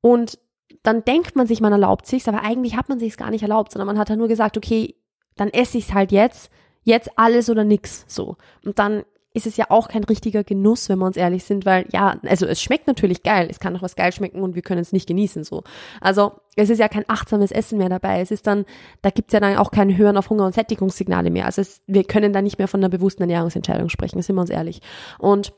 Und 0.00 0.38
dann 0.84 1.04
denkt 1.04 1.34
man 1.34 1.48
sich, 1.48 1.60
man 1.60 1.72
erlaubt 1.72 2.06
sich's, 2.06 2.28
aber 2.28 2.44
eigentlich 2.44 2.76
hat 2.76 2.88
man 2.88 3.00
sich's 3.00 3.16
gar 3.16 3.30
nicht 3.30 3.42
erlaubt, 3.42 3.72
sondern 3.72 3.88
man 3.88 3.98
hat 3.98 4.10
halt 4.10 4.18
nur 4.18 4.28
gesagt, 4.28 4.56
okay, 4.56 4.94
dann 5.34 5.48
esse 5.48 5.78
ich's 5.78 5.92
halt 5.92 6.12
jetzt, 6.12 6.52
jetzt 6.84 7.10
alles 7.16 7.50
oder 7.50 7.64
nix 7.64 8.04
so. 8.08 8.36
Und 8.64 8.78
dann 8.78 9.04
ist 9.34 9.46
es 9.46 9.56
ja 9.56 9.66
auch 9.70 9.88
kein 9.88 10.04
richtiger 10.04 10.44
Genuss, 10.44 10.88
wenn 10.88 10.98
wir 10.98 11.06
uns 11.06 11.16
ehrlich 11.16 11.44
sind, 11.44 11.64
weil 11.64 11.86
ja, 11.90 12.18
also 12.26 12.46
es 12.46 12.60
schmeckt 12.60 12.86
natürlich 12.86 13.22
geil, 13.22 13.48
es 13.50 13.60
kann 13.60 13.74
auch 13.76 13.82
was 13.82 13.96
geil 13.96 14.12
schmecken 14.12 14.42
und 14.42 14.54
wir 14.54 14.62
können 14.62 14.80
es 14.80 14.92
nicht 14.92 15.06
genießen 15.06 15.44
so. 15.44 15.62
Also 16.00 16.32
es 16.54 16.68
ist 16.68 16.78
ja 16.78 16.88
kein 16.88 17.04
achtsames 17.08 17.50
Essen 17.50 17.78
mehr 17.78 17.88
dabei. 17.88 18.20
Es 18.20 18.30
ist 18.30 18.46
dann, 18.46 18.66
da 19.00 19.10
gibt's 19.10 19.32
ja 19.32 19.40
dann 19.40 19.56
auch 19.56 19.70
kein 19.70 19.96
Hören 19.96 20.18
auf 20.18 20.28
Hunger 20.28 20.44
und 20.44 20.54
Sättigungssignale 20.54 21.30
mehr. 21.30 21.46
Also 21.46 21.62
es, 21.62 21.80
wir 21.86 22.04
können 22.04 22.32
da 22.32 22.42
nicht 22.42 22.58
mehr 22.58 22.68
von 22.68 22.80
einer 22.80 22.90
bewussten 22.90 23.22
Ernährungsentscheidung 23.22 23.88
sprechen, 23.88 24.20
sind 24.20 24.36
wir 24.36 24.42
uns 24.42 24.50
ehrlich. 24.50 24.82
Und 25.18 25.54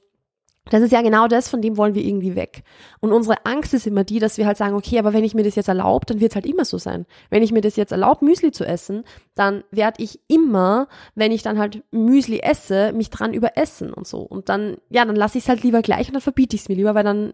das 0.70 0.82
ist 0.82 0.92
ja 0.92 1.02
genau 1.02 1.28
das, 1.28 1.48
von 1.48 1.60
dem 1.60 1.76
wollen 1.76 1.94
wir 1.94 2.02
irgendwie 2.02 2.36
weg. 2.36 2.62
Und 3.00 3.12
unsere 3.12 3.44
Angst 3.44 3.74
ist 3.74 3.86
immer 3.86 4.02
die, 4.02 4.18
dass 4.18 4.38
wir 4.38 4.46
halt 4.46 4.56
sagen, 4.56 4.74
okay, 4.74 4.98
aber 4.98 5.12
wenn 5.12 5.24
ich 5.24 5.34
mir 5.34 5.42
das 5.42 5.56
jetzt 5.56 5.68
erlaube, 5.68 6.06
dann 6.06 6.20
wird 6.20 6.32
es 6.32 6.36
halt 6.36 6.46
immer 6.46 6.64
so 6.64 6.78
sein. 6.78 7.04
Wenn 7.28 7.42
ich 7.42 7.52
mir 7.52 7.60
das 7.60 7.76
jetzt 7.76 7.92
erlaube, 7.92 8.24
Müsli 8.24 8.50
zu 8.50 8.64
essen, 8.64 9.04
dann 9.34 9.62
werde 9.70 10.02
ich 10.02 10.20
immer, 10.26 10.88
wenn 11.14 11.32
ich 11.32 11.42
dann 11.42 11.58
halt 11.58 11.82
Müsli 11.90 12.40
esse, 12.40 12.92
mich 12.92 13.10
dran 13.10 13.34
überessen 13.34 13.92
und 13.92 14.06
so. 14.06 14.20
Und 14.20 14.48
dann, 14.48 14.78
ja, 14.88 15.04
dann 15.04 15.16
lasse 15.16 15.36
ich 15.36 15.44
es 15.44 15.48
halt 15.48 15.62
lieber 15.62 15.82
gleich 15.82 16.08
und 16.08 16.14
dann 16.14 16.22
verbiete 16.22 16.56
ich 16.56 16.62
es 16.62 16.68
mir 16.68 16.76
lieber, 16.76 16.94
weil 16.94 17.04
dann 17.04 17.32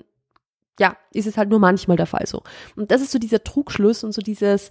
ja, 0.81 0.97
ist 1.13 1.27
es 1.27 1.37
halt 1.37 1.51
nur 1.51 1.59
manchmal 1.59 1.99
der 1.99 2.07
Fall 2.07 2.27
so. 2.27 2.43
Und 2.75 2.91
das 2.91 3.03
ist 3.03 3.13
so 3.13 3.19
dieser 3.19 3.45
Trugschluss 3.45 4.03
und 4.03 4.13
so 4.13 4.23
dieses, 4.23 4.71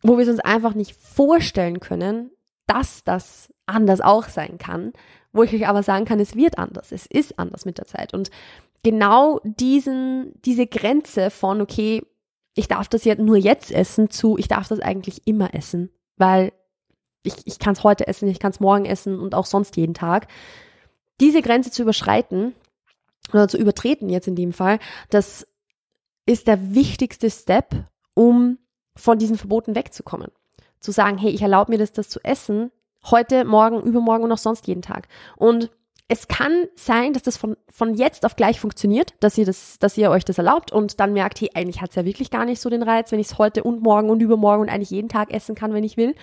wo 0.00 0.16
wir 0.16 0.22
es 0.22 0.30
uns 0.30 0.40
einfach 0.40 0.74
nicht 0.74 0.96
vorstellen 0.96 1.80
können, 1.80 2.30
dass 2.66 3.04
das 3.04 3.52
anders 3.66 4.00
auch 4.00 4.28
sein 4.28 4.56
kann, 4.58 4.92
wo 5.32 5.42
ich 5.42 5.54
euch 5.54 5.66
aber 5.66 5.82
sagen 5.82 6.04
kann, 6.04 6.20
es 6.20 6.36
wird 6.36 6.58
anders, 6.58 6.92
es 6.92 7.06
ist 7.06 7.38
anders 7.38 7.64
mit 7.64 7.78
der 7.78 7.86
Zeit. 7.86 8.14
Und 8.14 8.30
genau 8.82 9.40
diesen, 9.44 10.32
diese 10.44 10.66
Grenze 10.66 11.30
von, 11.30 11.60
okay, 11.60 12.02
ich 12.54 12.68
darf 12.68 12.88
das 12.88 13.04
jetzt 13.04 13.20
nur 13.20 13.36
jetzt 13.36 13.70
essen, 13.70 14.10
zu, 14.10 14.36
ich 14.36 14.48
darf 14.48 14.68
das 14.68 14.80
eigentlich 14.80 15.26
immer 15.26 15.54
essen, 15.54 15.90
weil 16.16 16.52
ich, 17.22 17.46
ich 17.46 17.58
kann 17.58 17.72
es 17.74 17.84
heute 17.84 18.06
essen, 18.08 18.28
ich 18.28 18.40
kann 18.40 18.52
es 18.52 18.60
morgen 18.60 18.84
essen 18.84 19.18
und 19.18 19.34
auch 19.34 19.46
sonst 19.46 19.76
jeden 19.76 19.94
Tag. 19.94 20.26
Diese 21.20 21.40
Grenze 21.40 21.70
zu 21.70 21.82
überschreiten 21.82 22.54
oder 23.32 23.48
zu 23.48 23.56
übertreten 23.56 24.08
jetzt 24.08 24.28
in 24.28 24.36
dem 24.36 24.52
Fall, 24.52 24.80
das 25.08 25.46
ist 26.26 26.46
der 26.46 26.74
wichtigste 26.74 27.30
Step, 27.30 27.84
um 28.14 28.58
von 28.94 29.18
diesen 29.18 29.38
Verboten 29.38 29.74
wegzukommen. 29.74 30.30
Zu 30.80 30.92
sagen, 30.92 31.16
hey, 31.16 31.30
ich 31.30 31.42
erlaube 31.42 31.72
mir 31.72 31.78
das, 31.78 31.92
das 31.92 32.08
zu 32.08 32.20
essen, 32.22 32.70
heute, 33.10 33.44
morgen, 33.44 33.80
übermorgen 33.82 34.24
und 34.24 34.32
auch 34.32 34.38
sonst 34.38 34.66
jeden 34.66 34.82
Tag. 34.82 35.08
Und 35.36 35.70
es 36.08 36.28
kann 36.28 36.66
sein, 36.74 37.14
dass 37.14 37.22
das 37.22 37.36
von, 37.36 37.56
von 37.70 37.94
jetzt 37.94 38.26
auf 38.26 38.36
gleich 38.36 38.60
funktioniert, 38.60 39.14
dass 39.20 39.38
ihr 39.38 39.46
das, 39.46 39.78
dass 39.78 39.96
ihr 39.96 40.10
euch 40.10 40.24
das 40.24 40.36
erlaubt 40.38 40.70
und 40.70 41.00
dann 41.00 41.14
merkt, 41.14 41.40
hey, 41.40 41.50
eigentlich 41.54 41.80
hat 41.80 41.90
es 41.90 41.96
ja 41.96 42.04
wirklich 42.04 42.30
gar 42.30 42.44
nicht 42.44 42.60
so 42.60 42.68
den 42.68 42.82
Reiz, 42.82 43.12
wenn 43.12 43.18
ich 43.18 43.28
es 43.28 43.38
heute 43.38 43.62
und 43.62 43.82
morgen 43.82 44.10
und 44.10 44.20
übermorgen 44.20 44.62
und 44.62 44.68
eigentlich 44.68 44.90
jeden 44.90 45.08
Tag 45.08 45.32
essen 45.32 45.54
kann, 45.54 45.72
wenn 45.72 45.84
ich 45.84 45.96
will. 45.96 46.14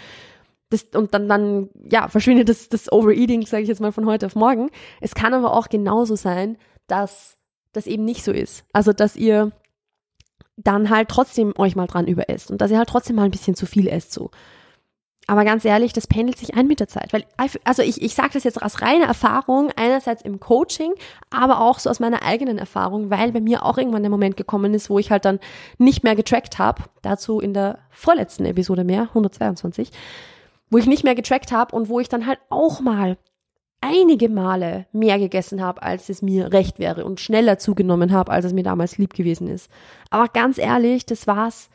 Das, 0.69 0.83
und 0.93 1.15
dann, 1.15 1.27
dann, 1.27 1.69
ja, 1.89 2.07
verschwindet 2.07 2.49
das, 2.49 2.69
das 2.69 2.91
Overeating, 2.91 3.45
sage 3.47 3.63
ich 3.63 3.69
jetzt 3.69 3.81
mal, 3.81 3.91
von 3.91 4.05
heute 4.05 4.27
auf 4.27 4.35
morgen. 4.35 4.69
Es 5.01 5.15
kann 5.15 5.33
aber 5.33 5.53
auch 5.53 5.69
genauso 5.69 6.15
sein, 6.15 6.57
dass 6.85 7.37
das 7.73 7.87
eben 7.87 8.05
nicht 8.05 8.23
so 8.23 8.31
ist. 8.31 8.65
Also, 8.73 8.93
dass 8.93 9.15
ihr 9.15 9.51
dann 10.55 10.89
halt 10.89 11.09
trotzdem 11.09 11.53
euch 11.57 11.75
mal 11.75 11.87
dran 11.87 12.05
überesst 12.05 12.51
und 12.51 12.61
dass 12.61 12.69
ihr 12.69 12.77
halt 12.77 12.89
trotzdem 12.89 13.15
mal 13.15 13.23
ein 13.23 13.31
bisschen 13.31 13.55
zu 13.55 13.65
viel 13.65 13.87
esst 13.87 14.11
so. 14.11 14.29
Aber 15.29 15.45
ganz 15.45 15.63
ehrlich, 15.63 15.93
das 15.93 16.07
pendelt 16.07 16.39
sich 16.39 16.55
ein 16.55 16.65
mit 16.65 16.79
der 16.79 16.87
Zeit. 16.87 17.13
Weil, 17.13 17.23
also 17.63 17.83
ich, 17.83 18.01
ich 18.01 18.15
sage 18.15 18.31
das 18.33 18.45
jetzt 18.45 18.59
aus 18.63 18.81
reiner 18.81 19.05
Erfahrung, 19.05 19.71
einerseits 19.75 20.23
im 20.23 20.39
Coaching, 20.39 20.91
aber 21.29 21.61
auch 21.61 21.77
so 21.77 21.91
aus 21.91 21.99
meiner 21.99 22.23
eigenen 22.23 22.57
Erfahrung, 22.57 23.11
weil 23.11 23.31
bei 23.31 23.39
mir 23.39 23.63
auch 23.63 23.77
irgendwann 23.77 24.01
der 24.01 24.09
Moment 24.09 24.37
gekommen 24.37 24.73
ist, 24.73 24.89
wo 24.89 24.97
ich 24.97 25.11
halt 25.11 25.25
dann 25.25 25.39
nicht 25.77 26.03
mehr 26.03 26.15
getrackt 26.15 26.57
habe. 26.57 26.81
Dazu 27.03 27.39
in 27.39 27.53
der 27.53 27.77
vorletzten 27.91 28.43
Episode 28.45 28.83
mehr, 28.83 29.03
122, 29.03 29.91
wo 30.71 30.79
ich 30.79 30.87
nicht 30.87 31.03
mehr 31.03 31.13
getrackt 31.13 31.51
habe 31.51 31.75
und 31.75 31.89
wo 31.89 31.99
ich 31.99 32.09
dann 32.09 32.25
halt 32.25 32.39
auch 32.49 32.79
mal 32.79 33.15
einige 33.81 34.29
Male 34.29 34.87
mehr 34.93 35.19
gegessen 35.19 35.61
habe, 35.61 35.83
als 35.83 36.09
es 36.09 36.23
mir 36.23 36.51
recht 36.51 36.79
wäre 36.79 37.05
und 37.05 37.19
schneller 37.19 37.59
zugenommen 37.59 38.13
habe, 38.13 38.31
als 38.31 38.45
es 38.45 38.53
mir 38.53 38.63
damals 38.63 38.97
lieb 38.97 39.13
gewesen 39.13 39.47
ist. 39.47 39.69
Aber 40.09 40.27
ganz 40.27 40.57
ehrlich, 40.57 41.05
das 41.05 41.27
war's 41.27 41.69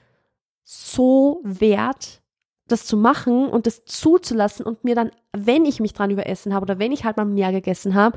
so 0.65 1.41
wert, 1.45 2.24
das 2.69 2.87
zu 2.87 2.97
machen 2.97 3.49
und 3.49 3.67
das 3.67 3.85
zuzulassen 3.85 4.65
und 4.65 4.85
mir 4.85 4.95
dann, 4.95 5.11
wenn 5.33 5.65
ich 5.65 5.81
mich 5.81 5.93
dran 5.93 6.11
überessen 6.11 6.55
habe 6.55 6.65
oder 6.65 6.79
wenn 6.79 6.93
ich 6.93 7.05
halt 7.05 7.17
mal 7.17 7.27
mehr 7.27 7.53
gegessen 7.53 7.95
habe, 7.95 8.17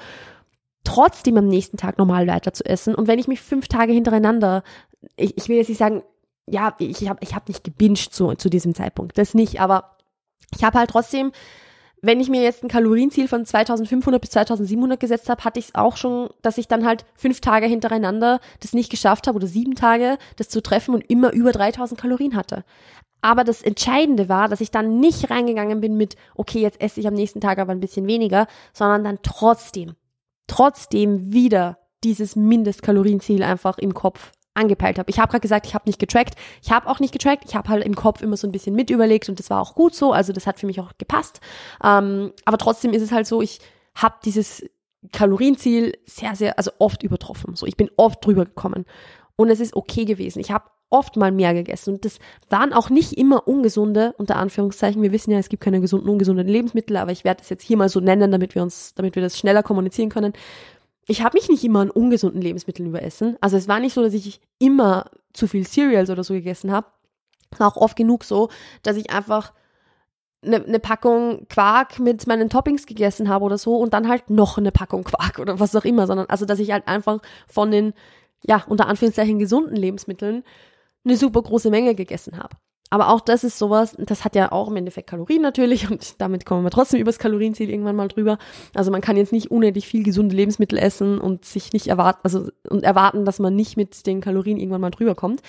trotzdem 0.83 1.37
am 1.37 1.47
nächsten 1.47 1.77
Tag 1.77 1.97
normal 1.97 2.27
weiter 2.27 2.53
zu 2.53 2.65
essen. 2.65 2.95
Und 2.95 3.07
wenn 3.07 3.19
ich 3.19 3.27
mich 3.27 3.41
fünf 3.41 3.67
Tage 3.67 3.91
hintereinander, 3.91 4.63
ich, 5.17 5.37
ich 5.37 5.49
will 5.49 5.57
jetzt 5.57 5.67
nicht 5.69 5.77
sagen, 5.77 6.03
ja, 6.49 6.75
ich 6.79 7.09
habe 7.09 7.19
ich 7.21 7.35
hab 7.35 7.47
nicht 7.49 7.63
gebinged 7.63 8.13
zu, 8.13 8.35
zu 8.35 8.49
diesem 8.49 8.73
Zeitpunkt, 8.73 9.17
das 9.17 9.33
nicht, 9.33 9.59
aber 9.59 9.97
ich 10.55 10.63
habe 10.63 10.79
halt 10.79 10.89
trotzdem, 10.89 11.33
wenn 12.01 12.19
ich 12.19 12.29
mir 12.29 12.41
jetzt 12.41 12.63
ein 12.63 12.69
Kalorienziel 12.69 13.27
von 13.27 13.45
2500 13.45 14.21
bis 14.21 14.31
2700 14.31 14.99
gesetzt 14.99 15.29
habe, 15.29 15.43
hatte 15.43 15.59
ich 15.59 15.67
es 15.67 15.75
auch 15.75 15.97
schon, 15.97 16.29
dass 16.41 16.57
ich 16.57 16.67
dann 16.67 16.85
halt 16.85 17.05
fünf 17.15 17.41
Tage 17.41 17.65
hintereinander 17.65 18.39
das 18.59 18.73
nicht 18.73 18.89
geschafft 18.89 19.27
habe 19.27 19.37
oder 19.37 19.47
sieben 19.47 19.75
Tage 19.75 20.17
das 20.35 20.49
zu 20.49 20.61
treffen 20.61 20.93
und 20.93 21.09
immer 21.09 21.33
über 21.33 21.51
3000 21.51 21.99
Kalorien 21.99 22.35
hatte. 22.35 22.63
Aber 23.21 23.43
das 23.43 23.63
Entscheidende 23.63 24.29
war, 24.29 24.47
dass 24.47 24.61
ich 24.61 24.69
dann 24.69 24.99
nicht 24.99 25.31
reingegangen 25.31 25.81
bin 25.81 25.97
mit, 25.97 26.15
okay, 26.35 26.59
jetzt 26.59 26.79
esse 26.79 26.99
ich 26.99 27.07
am 27.07 27.15
nächsten 27.15 27.41
Tag 27.41 27.57
aber 27.57 27.71
ein 27.71 27.79
bisschen 27.79 28.05
weniger, 28.05 28.47
sondern 28.73 29.03
dann 29.03 29.19
trotzdem, 29.23 29.95
trotzdem 30.45 31.33
wieder 31.33 31.79
dieses 32.03 32.35
Mindestkalorienziel 32.35 33.41
einfach 33.41 33.79
im 33.79 33.95
Kopf 33.95 34.31
angepeilt 34.57 34.99
habe. 34.99 35.09
Ich 35.09 35.19
habe 35.19 35.29
gerade 35.29 35.41
gesagt, 35.41 35.65
ich 35.67 35.73
habe 35.73 35.87
nicht 35.87 35.99
getrackt. 35.99 36.35
Ich 36.61 36.71
habe 36.71 36.87
auch 36.87 36.99
nicht 36.99 37.13
getrackt. 37.13 37.45
Ich 37.47 37.55
habe 37.55 37.69
halt 37.69 37.85
im 37.85 37.95
Kopf 37.95 38.21
immer 38.21 38.37
so 38.37 38.47
ein 38.47 38.51
bisschen 38.51 38.75
mit 38.75 38.89
überlegt 38.89 39.29
und 39.29 39.39
das 39.39 39.49
war 39.49 39.61
auch 39.61 39.75
gut 39.75 39.95
so. 39.95 40.11
Also 40.11 40.33
das 40.33 40.47
hat 40.47 40.59
für 40.59 40.65
mich 40.65 40.79
auch 40.79 40.91
gepasst. 40.97 41.39
Ähm, 41.83 42.33
aber 42.45 42.57
trotzdem 42.57 42.93
ist 42.93 43.01
es 43.01 43.11
halt 43.11 43.27
so, 43.27 43.41
ich 43.41 43.59
habe 43.95 44.15
dieses 44.25 44.63
Kalorienziel 45.11 45.97
sehr, 46.05 46.35
sehr, 46.35 46.57
also 46.57 46.71
oft 46.79 47.03
übertroffen. 47.03 47.55
So, 47.55 47.65
ich 47.65 47.77
bin 47.77 47.89
oft 47.97 48.25
drüber 48.25 48.45
gekommen 48.45 48.85
und 49.35 49.49
es 49.49 49.59
ist 49.59 49.75
okay 49.75 50.05
gewesen. 50.05 50.39
Ich 50.39 50.51
habe 50.51 50.65
oft 50.89 51.17
mal 51.17 51.31
mehr 51.31 51.53
gegessen. 51.53 51.95
Und 51.95 52.05
das 52.05 52.19
waren 52.49 52.73
auch 52.73 52.89
nicht 52.89 53.13
immer 53.13 53.47
ungesunde, 53.47 54.13
unter 54.17 54.37
Anführungszeichen. 54.37 55.01
Wir 55.01 55.11
wissen 55.11 55.31
ja, 55.31 55.39
es 55.39 55.49
gibt 55.49 55.63
keine 55.63 55.81
gesunden, 55.81 56.09
ungesunden 56.09 56.47
Lebensmittel, 56.47 56.97
aber 56.97 57.11
ich 57.11 57.23
werde 57.23 57.41
es 57.43 57.49
jetzt 57.49 57.63
hier 57.63 57.77
mal 57.77 57.89
so 57.89 57.99
nennen, 57.99 58.31
damit 58.31 58.55
wir 58.55 58.61
uns, 58.61 58.93
damit 58.95 59.15
wir 59.15 59.21
das 59.21 59.37
schneller 59.37 59.63
kommunizieren 59.63 60.09
können. 60.09 60.33
Ich 61.07 61.23
habe 61.23 61.37
mich 61.37 61.49
nicht 61.49 61.63
immer 61.63 61.79
an 61.79 61.89
ungesunden 61.89 62.41
Lebensmitteln 62.41 62.89
überessen. 62.89 63.37
Also 63.39 63.55
es 63.57 63.67
war 63.67 63.79
nicht 63.79 63.93
so, 63.93 64.03
dass 64.03 64.13
ich 64.13 64.41
immer 64.59 65.09
zu 65.33 65.47
viel 65.47 65.65
Cereals 65.65 66.09
oder 66.09 66.23
so 66.23 66.33
gegessen 66.33 66.71
habe. 66.71 66.87
Es 67.51 67.59
war 67.59 67.67
auch 67.67 67.77
oft 67.77 67.95
genug 67.95 68.25
so, 68.25 68.49
dass 68.83 68.97
ich 68.97 69.11
einfach 69.11 69.53
eine, 70.43 70.63
eine 70.63 70.79
Packung 70.79 71.47
Quark 71.47 71.99
mit 71.99 72.27
meinen 72.27 72.49
Toppings 72.49 72.85
gegessen 72.85 73.29
habe 73.29 73.45
oder 73.45 73.57
so 73.57 73.77
und 73.77 73.93
dann 73.93 74.07
halt 74.07 74.29
noch 74.29 74.57
eine 74.57 74.71
Packung 74.71 75.03
Quark 75.05 75.39
oder 75.39 75.59
was 75.59 75.75
auch 75.75 75.85
immer, 75.85 76.07
sondern 76.07 76.27
also, 76.27 76.45
dass 76.45 76.59
ich 76.59 76.71
halt 76.71 76.87
einfach 76.87 77.19
von 77.47 77.71
den, 77.71 77.93
ja, 78.45 78.63
unter 78.67 78.87
Anführungszeichen 78.87 79.39
gesunden 79.39 79.75
Lebensmitteln 79.75 80.43
eine 81.05 81.17
super 81.17 81.41
große 81.41 81.69
Menge 81.69 81.95
gegessen 81.95 82.37
habe. 82.37 82.57
Aber 82.89 83.09
auch 83.09 83.19
das 83.19 83.43
ist 83.43 83.57
sowas, 83.57 83.95
das 83.97 84.23
hat 84.23 84.35
ja 84.35 84.51
auch 84.51 84.69
im 84.69 84.77
Endeffekt 84.77 85.09
Kalorien 85.09 85.41
natürlich 85.41 85.91
und 85.91 86.21
damit 86.21 86.45
kommen 86.45 86.63
wir 86.63 86.71
trotzdem 86.71 87.01
übers 87.01 87.19
Kalorienziel 87.19 87.69
irgendwann 87.69 87.97
mal 87.97 88.07
drüber. 88.07 88.37
Also 88.73 88.91
man 88.91 89.01
kann 89.01 89.17
jetzt 89.17 89.33
nicht 89.33 89.51
unendlich 89.51 89.87
viel 89.87 90.03
gesunde 90.03 90.35
Lebensmittel 90.35 90.77
essen 90.77 91.19
und 91.19 91.43
sich 91.43 91.73
nicht 91.73 91.87
erwarten, 91.87 92.19
also 92.23 92.49
und 92.69 92.83
erwarten, 92.83 93.25
dass 93.25 93.39
man 93.39 93.55
nicht 93.55 93.75
mit 93.75 94.07
den 94.07 94.21
Kalorien 94.21 94.57
irgendwann 94.57 94.81
mal 94.81 94.91
drüber 94.91 95.15
kommt. 95.15 95.41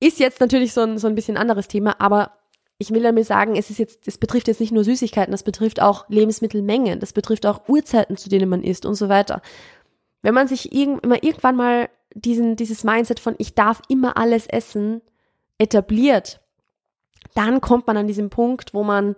Ist 0.00 0.18
jetzt 0.18 0.40
natürlich 0.40 0.72
so 0.72 0.82
ein, 0.82 0.98
so 0.98 1.06
ein 1.06 1.14
bisschen 1.14 1.36
anderes 1.36 1.68
Thema, 1.68 2.00
aber 2.00 2.32
ich 2.78 2.90
will 2.90 3.02
damit 3.02 3.24
sagen, 3.24 3.56
es 3.56 3.70
ist 3.70 3.78
jetzt, 3.78 4.06
es 4.06 4.18
betrifft 4.18 4.48
jetzt 4.48 4.60
nicht 4.60 4.72
nur 4.72 4.84
Süßigkeiten, 4.84 5.32
das 5.32 5.44
betrifft 5.44 5.80
auch 5.80 6.08
Lebensmittelmengen, 6.08 7.00
das 7.00 7.12
betrifft 7.12 7.46
auch 7.46 7.68
Uhrzeiten, 7.68 8.16
zu 8.16 8.28
denen 8.28 8.48
man 8.48 8.62
isst 8.62 8.84
und 8.84 8.96
so 8.96 9.08
weiter. 9.08 9.40
Wenn 10.22 10.34
man 10.34 10.48
sich 10.48 10.70
wenn 10.72 10.98
man 11.08 11.20
irgendwann 11.22 11.56
mal 11.56 11.88
diesen, 12.14 12.56
dieses 12.56 12.84
Mindset 12.84 13.20
von 13.20 13.36
ich 13.38 13.54
darf 13.54 13.80
immer 13.88 14.16
alles 14.16 14.46
essen 14.46 15.00
etabliert, 15.58 16.40
dann 17.34 17.60
kommt 17.60 17.86
man 17.86 17.96
an 17.96 18.06
diesen 18.06 18.30
Punkt, 18.30 18.74
wo 18.74 18.82
man 18.82 19.16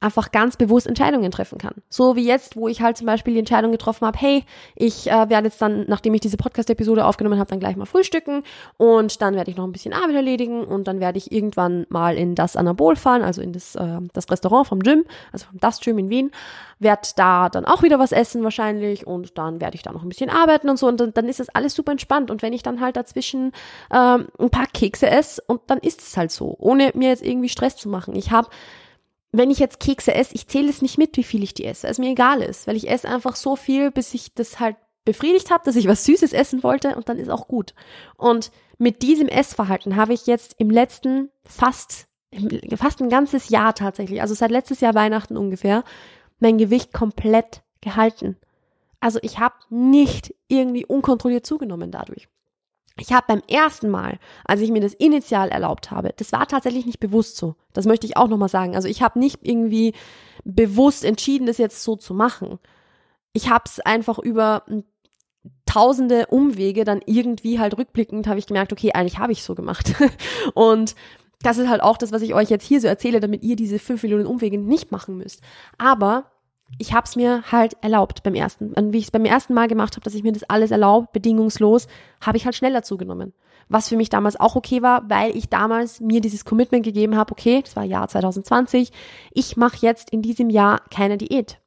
einfach 0.00 0.32
ganz 0.32 0.56
bewusst 0.56 0.86
Entscheidungen 0.86 1.30
treffen 1.30 1.58
kann. 1.58 1.74
So 1.90 2.16
wie 2.16 2.24
jetzt, 2.24 2.56
wo 2.56 2.68
ich 2.68 2.80
halt 2.80 2.96
zum 2.96 3.06
Beispiel 3.06 3.34
die 3.34 3.40
Entscheidung 3.40 3.70
getroffen 3.70 4.06
habe, 4.06 4.18
hey, 4.18 4.44
ich 4.74 5.10
äh, 5.10 5.28
werde 5.28 5.48
jetzt 5.48 5.60
dann, 5.60 5.84
nachdem 5.88 6.14
ich 6.14 6.22
diese 6.22 6.38
Podcast-Episode 6.38 7.04
aufgenommen 7.04 7.38
habe, 7.38 7.50
dann 7.50 7.60
gleich 7.60 7.76
mal 7.76 7.84
frühstücken 7.84 8.42
und 8.78 9.20
dann 9.20 9.34
werde 9.34 9.50
ich 9.50 9.58
noch 9.58 9.64
ein 9.64 9.72
bisschen 9.72 9.92
Arbeit 9.92 10.16
erledigen 10.16 10.64
und 10.64 10.88
dann 10.88 11.00
werde 11.00 11.18
ich 11.18 11.30
irgendwann 11.30 11.86
mal 11.90 12.16
in 12.16 12.34
das 12.34 12.56
Anabol 12.56 12.96
fahren, 12.96 13.22
also 13.22 13.42
in 13.42 13.52
das, 13.52 13.74
äh, 13.74 13.98
das 14.14 14.30
Restaurant 14.30 14.66
vom 14.66 14.80
Gym, 14.80 15.04
also 15.32 15.46
vom 15.46 15.60
Das 15.60 15.80
Gym 15.80 15.98
in 15.98 16.08
Wien, 16.08 16.30
werde 16.78 17.08
da 17.16 17.50
dann 17.50 17.66
auch 17.66 17.82
wieder 17.82 17.98
was 17.98 18.12
essen 18.12 18.42
wahrscheinlich 18.42 19.06
und 19.06 19.36
dann 19.36 19.60
werde 19.60 19.74
ich 19.74 19.82
da 19.82 19.92
noch 19.92 20.02
ein 20.02 20.08
bisschen 20.08 20.30
arbeiten 20.30 20.70
und 20.70 20.78
so 20.78 20.88
und 20.88 20.98
dann, 20.98 21.12
dann 21.12 21.28
ist 21.28 21.40
das 21.40 21.50
alles 21.50 21.74
super 21.74 21.92
entspannt 21.92 22.30
und 22.30 22.40
wenn 22.40 22.54
ich 22.54 22.62
dann 22.62 22.80
halt 22.80 22.96
dazwischen 22.96 23.52
ähm, 23.92 24.28
ein 24.38 24.50
paar 24.50 24.66
Kekse 24.66 25.10
esse 25.10 25.42
und 25.46 25.60
dann 25.66 25.78
ist 25.78 26.00
es 26.00 26.16
halt 26.16 26.30
so, 26.30 26.56
ohne 26.58 26.90
mir 26.94 27.10
jetzt 27.10 27.22
irgendwie 27.22 27.50
Stress 27.50 27.76
zu 27.76 27.90
machen. 27.90 28.16
Ich 28.16 28.30
habe 28.30 28.48
wenn 29.32 29.50
ich 29.50 29.58
jetzt 29.58 29.80
Kekse 29.80 30.14
esse, 30.14 30.34
ich 30.34 30.48
zähle 30.48 30.68
es 30.68 30.82
nicht 30.82 30.98
mit, 30.98 31.16
wie 31.16 31.22
viel 31.22 31.42
ich 31.42 31.54
die 31.54 31.64
esse, 31.64 31.84
weil 31.84 31.92
es 31.92 31.98
mir 31.98 32.10
egal 32.10 32.42
ist, 32.42 32.66
weil 32.66 32.76
ich 32.76 32.90
esse 32.90 33.08
einfach 33.08 33.36
so 33.36 33.56
viel, 33.56 33.90
bis 33.90 34.12
ich 34.14 34.34
das 34.34 34.58
halt 34.58 34.76
befriedigt 35.04 35.50
habe, 35.50 35.64
dass 35.64 35.76
ich 35.76 35.88
was 35.88 36.04
Süßes 36.04 36.32
essen 36.32 36.62
wollte 36.62 36.96
und 36.96 37.08
dann 37.08 37.18
ist 37.18 37.30
auch 37.30 37.48
gut. 37.48 37.74
Und 38.16 38.50
mit 38.78 39.02
diesem 39.02 39.28
Essverhalten 39.28 39.96
habe 39.96 40.12
ich 40.12 40.26
jetzt 40.26 40.54
im 40.58 40.70
letzten 40.70 41.30
fast, 41.44 42.06
fast 42.76 43.00
ein 43.00 43.08
ganzes 43.08 43.48
Jahr 43.48 43.74
tatsächlich, 43.74 44.20
also 44.20 44.34
seit 44.34 44.50
letztes 44.50 44.80
Jahr 44.80 44.94
Weihnachten 44.94 45.36
ungefähr, 45.36 45.84
mein 46.38 46.58
Gewicht 46.58 46.92
komplett 46.92 47.62
gehalten. 47.80 48.36
Also 49.00 49.18
ich 49.22 49.38
habe 49.38 49.54
nicht 49.70 50.34
irgendwie 50.48 50.84
unkontrolliert 50.84 51.46
zugenommen 51.46 51.90
dadurch. 51.90 52.28
Ich 52.96 53.12
habe 53.12 53.26
beim 53.28 53.42
ersten 53.48 53.88
Mal, 53.88 54.18
als 54.44 54.60
ich 54.60 54.70
mir 54.70 54.80
das 54.80 54.94
initial 54.94 55.48
erlaubt 55.48 55.90
habe, 55.90 56.12
das 56.16 56.32
war 56.32 56.46
tatsächlich 56.46 56.86
nicht 56.86 57.00
bewusst 57.00 57.36
so. 57.36 57.54
Das 57.72 57.86
möchte 57.86 58.06
ich 58.06 58.16
auch 58.16 58.28
nochmal 58.28 58.48
sagen. 58.48 58.74
Also 58.74 58.88
ich 58.88 59.00
habe 59.00 59.18
nicht 59.18 59.38
irgendwie 59.42 59.94
bewusst 60.44 61.04
entschieden, 61.04 61.46
das 61.46 61.58
jetzt 61.58 61.82
so 61.82 61.96
zu 61.96 62.14
machen. 62.14 62.58
Ich 63.32 63.48
habe 63.48 63.64
es 63.66 63.80
einfach 63.80 64.18
über 64.18 64.64
tausende 65.66 66.26
Umwege 66.26 66.84
dann 66.84 67.00
irgendwie 67.06 67.60
halt 67.60 67.78
rückblickend 67.78 68.26
habe 68.26 68.38
ich 68.38 68.46
gemerkt, 68.46 68.72
okay, 68.72 68.92
eigentlich 68.92 69.18
habe 69.18 69.32
ich 69.32 69.44
so 69.44 69.54
gemacht. 69.54 69.94
Und 70.54 70.96
das 71.42 71.58
ist 71.58 71.68
halt 71.68 71.82
auch 71.82 71.96
das, 71.96 72.12
was 72.12 72.22
ich 72.22 72.34
euch 72.34 72.50
jetzt 72.50 72.66
hier 72.66 72.80
so 72.80 72.88
erzähle, 72.88 73.20
damit 73.20 73.42
ihr 73.42 73.56
diese 73.56 73.78
fünf 73.78 74.02
Millionen 74.02 74.26
Umwege 74.26 74.58
nicht 74.58 74.90
machen 74.90 75.16
müsst. 75.16 75.42
Aber 75.78 76.30
ich 76.78 76.92
habe 76.92 77.04
es 77.04 77.16
mir 77.16 77.42
halt 77.50 77.76
erlaubt 77.82 78.22
beim 78.22 78.34
ersten. 78.34 78.72
Und 78.72 78.92
wie 78.92 78.98
ich 78.98 79.04
es 79.04 79.10
beim 79.10 79.24
ersten 79.24 79.54
Mal 79.54 79.68
gemacht 79.68 79.96
habe, 79.96 80.04
dass 80.04 80.14
ich 80.14 80.22
mir 80.22 80.32
das 80.32 80.44
alles 80.44 80.70
erlaubt, 80.70 81.12
bedingungslos, 81.12 81.88
habe 82.20 82.36
ich 82.36 82.44
halt 82.44 82.54
schneller 82.54 82.82
zugenommen. 82.82 83.32
Was 83.68 83.88
für 83.88 83.96
mich 83.96 84.08
damals 84.08 84.38
auch 84.38 84.56
okay 84.56 84.82
war, 84.82 85.08
weil 85.08 85.36
ich 85.36 85.48
damals 85.48 86.00
mir 86.00 86.20
dieses 86.20 86.44
Commitment 86.44 86.84
gegeben 86.84 87.16
habe, 87.16 87.32
okay, 87.32 87.60
das 87.62 87.76
war 87.76 87.84
Jahr 87.84 88.08
2020, 88.08 88.90
ich 89.32 89.56
mache 89.56 89.78
jetzt 89.80 90.10
in 90.10 90.22
diesem 90.22 90.50
Jahr 90.50 90.80
keine 90.90 91.18
Diät. 91.18 91.60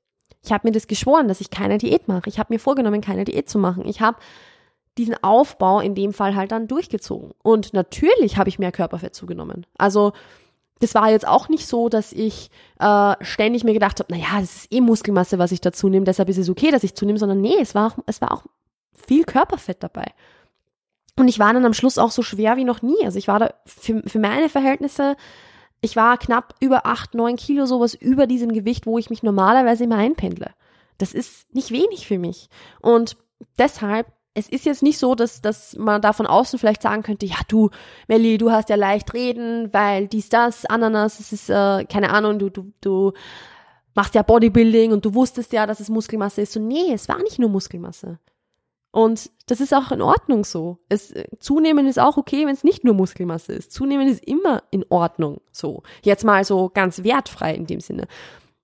Ich 0.43 0.51
habe 0.51 0.67
mir 0.67 0.73
das 0.73 0.87
geschworen, 0.87 1.29
dass 1.29 1.39
ich 1.39 1.49
keine 1.49 1.77
Diät 1.77 2.09
mache. 2.09 2.27
Ich 2.27 2.39
habe 2.39 2.53
mir 2.53 2.59
vorgenommen, 2.59 2.99
keine 2.99 3.23
Diät 3.23 3.49
zu 3.49 3.57
machen. 3.57 3.85
Ich 3.87 4.01
habe 4.01 4.17
diesen 4.97 5.15
Aufbau 5.23 5.79
in 5.79 5.95
dem 5.95 6.13
Fall 6.13 6.35
halt 6.35 6.51
dann 6.51 6.67
durchgezogen. 6.67 7.31
Und 7.41 7.73
natürlich 7.73 8.37
habe 8.37 8.49
ich 8.49 8.59
mehr 8.59 8.71
Körperfett 8.71 9.15
zugenommen. 9.15 9.65
Also 9.77 10.11
das 10.79 10.95
war 10.95 11.09
jetzt 11.11 11.27
auch 11.27 11.49
nicht 11.49 11.67
so, 11.67 11.89
dass 11.89 12.11
ich 12.11 12.49
äh, 12.79 13.15
ständig 13.21 13.63
mir 13.63 13.73
gedacht 13.73 13.99
habe, 13.99 14.11
naja, 14.11 14.39
das 14.39 14.55
ist 14.55 14.73
eh 14.73 14.81
Muskelmasse, 14.81 15.39
was 15.39 15.51
ich 15.51 15.61
dazu 15.61 15.87
nehme, 15.89 16.05
deshalb 16.05 16.29
ist 16.29 16.37
es 16.37 16.49
okay, 16.49 16.71
dass 16.71 16.83
ich 16.83 16.95
zunehme, 16.95 17.19
sondern 17.19 17.41
nee, 17.41 17.57
es 17.59 17.75
war 17.75 17.93
auch, 17.93 17.97
es 18.05 18.21
war 18.21 18.31
auch 18.31 18.43
viel 18.91 19.23
Körperfett 19.23 19.83
dabei. 19.83 20.05
Und 21.15 21.27
ich 21.27 21.39
war 21.39 21.53
dann 21.53 21.65
am 21.65 21.73
Schluss 21.73 21.97
auch 21.97 22.11
so 22.11 22.23
schwer 22.23 22.57
wie 22.57 22.63
noch 22.63 22.81
nie. 22.81 23.05
Also 23.05 23.19
ich 23.19 23.27
war 23.27 23.39
da 23.39 23.53
für, 23.65 24.01
für 24.05 24.19
meine 24.19 24.49
Verhältnisse, 24.49 25.15
ich 25.79 25.95
war 25.95 26.17
knapp 26.17 26.55
über 26.59 26.85
acht, 26.85 27.13
neun 27.13 27.35
Kilo, 27.35 27.65
sowas 27.65 27.93
über 27.93 28.25
diesem 28.25 28.53
Gewicht, 28.53 28.85
wo 28.85 28.97
ich 28.97 29.09
mich 29.09 29.21
normalerweise 29.21 29.83
immer 29.83 29.97
einpendle. 29.97 30.51
Das 30.97 31.13
ist 31.13 31.53
nicht 31.53 31.71
wenig 31.71 32.07
für 32.07 32.17
mich. 32.17 32.49
Und 32.81 33.17
deshalb 33.57 34.07
es 34.33 34.49
ist 34.49 34.65
jetzt 34.65 34.81
nicht 34.81 34.97
so, 34.97 35.15
dass, 35.15 35.41
dass 35.41 35.75
man 35.75 36.01
da 36.01 36.13
von 36.13 36.25
außen 36.25 36.57
vielleicht 36.57 36.81
sagen 36.81 37.03
könnte, 37.03 37.25
ja 37.25 37.37
du, 37.47 37.69
Melli, 38.07 38.37
du 38.37 38.51
hast 38.51 38.69
ja 38.69 38.75
leicht 38.75 39.13
reden, 39.13 39.71
weil 39.73 40.07
dies, 40.07 40.29
das, 40.29 40.65
Ananas, 40.65 41.19
es 41.19 41.31
ist, 41.31 41.49
äh, 41.49 41.85
keine 41.85 42.11
Ahnung, 42.11 42.39
du, 42.39 42.49
du, 42.49 42.71
du 42.81 43.13
machst 43.93 44.15
ja 44.15 44.23
Bodybuilding 44.23 44.91
und 44.91 45.05
du 45.05 45.13
wusstest 45.13 45.53
ja, 45.53 45.67
dass 45.67 45.79
es 45.79 45.89
Muskelmasse 45.89 46.41
ist. 46.41 46.53
So, 46.53 46.59
nee, 46.59 46.91
es 46.93 47.07
war 47.07 47.21
nicht 47.21 47.37
nur 47.37 47.49
Muskelmasse. 47.49 48.19
Und 48.91 49.31
das 49.47 49.59
ist 49.59 49.73
auch 49.73 49.91
in 49.91 50.01
Ordnung 50.01 50.45
so. 50.45 50.77
Es, 50.87 51.13
zunehmen 51.39 51.87
ist 51.87 51.99
auch 51.99 52.17
okay, 52.17 52.45
wenn 52.45 52.53
es 52.53 52.63
nicht 52.63 52.83
nur 52.83 52.93
Muskelmasse 52.93 53.53
ist. 53.53 53.71
Zunehmen 53.71 54.07
ist 54.07 54.23
immer 54.23 54.63
in 54.69 54.85
Ordnung 54.89 55.41
so. 55.51 55.81
Jetzt 56.03 56.23
mal 56.23 56.43
so 56.43 56.69
ganz 56.71 57.03
wertfrei 57.03 57.55
in 57.55 57.65
dem 57.65 57.79
Sinne. 57.79 58.07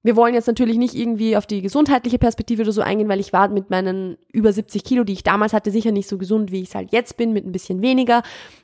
Wir 0.10 0.16
wollen 0.16 0.34
jetzt 0.34 0.48
natürlich 0.48 0.80
nicht 0.80 0.96
irgendwie 0.96 1.38
auf 1.38 1.46
die 1.46 1.62
gesundheitliche 1.62 2.18
Perspektive 2.18 2.64
oder 2.64 2.72
so 2.72 2.82
eingehen, 2.82 3.08
weil 3.10 3.20
ich 3.20 3.32
war 3.32 3.48
mit 3.48 3.70
meinen 3.70 4.18
über 4.34 4.52
70 4.52 4.84
Kilo, 4.84 5.04
die 5.04 5.14
ich 5.14 5.22
damals 5.22 5.54
hatte, 5.54 5.70
sicher 5.70 5.92
nicht 5.92 6.10
so 6.10 6.18
gesund, 6.18 6.52
wie 6.52 6.64
ich 6.64 6.70
es 6.70 6.74
halt 6.74 6.92
jetzt 6.92 7.16
bin, 7.16 7.32
mit 7.32 7.46
ein 7.46 7.52
bisschen 7.52 7.84
weniger. 7.84 8.24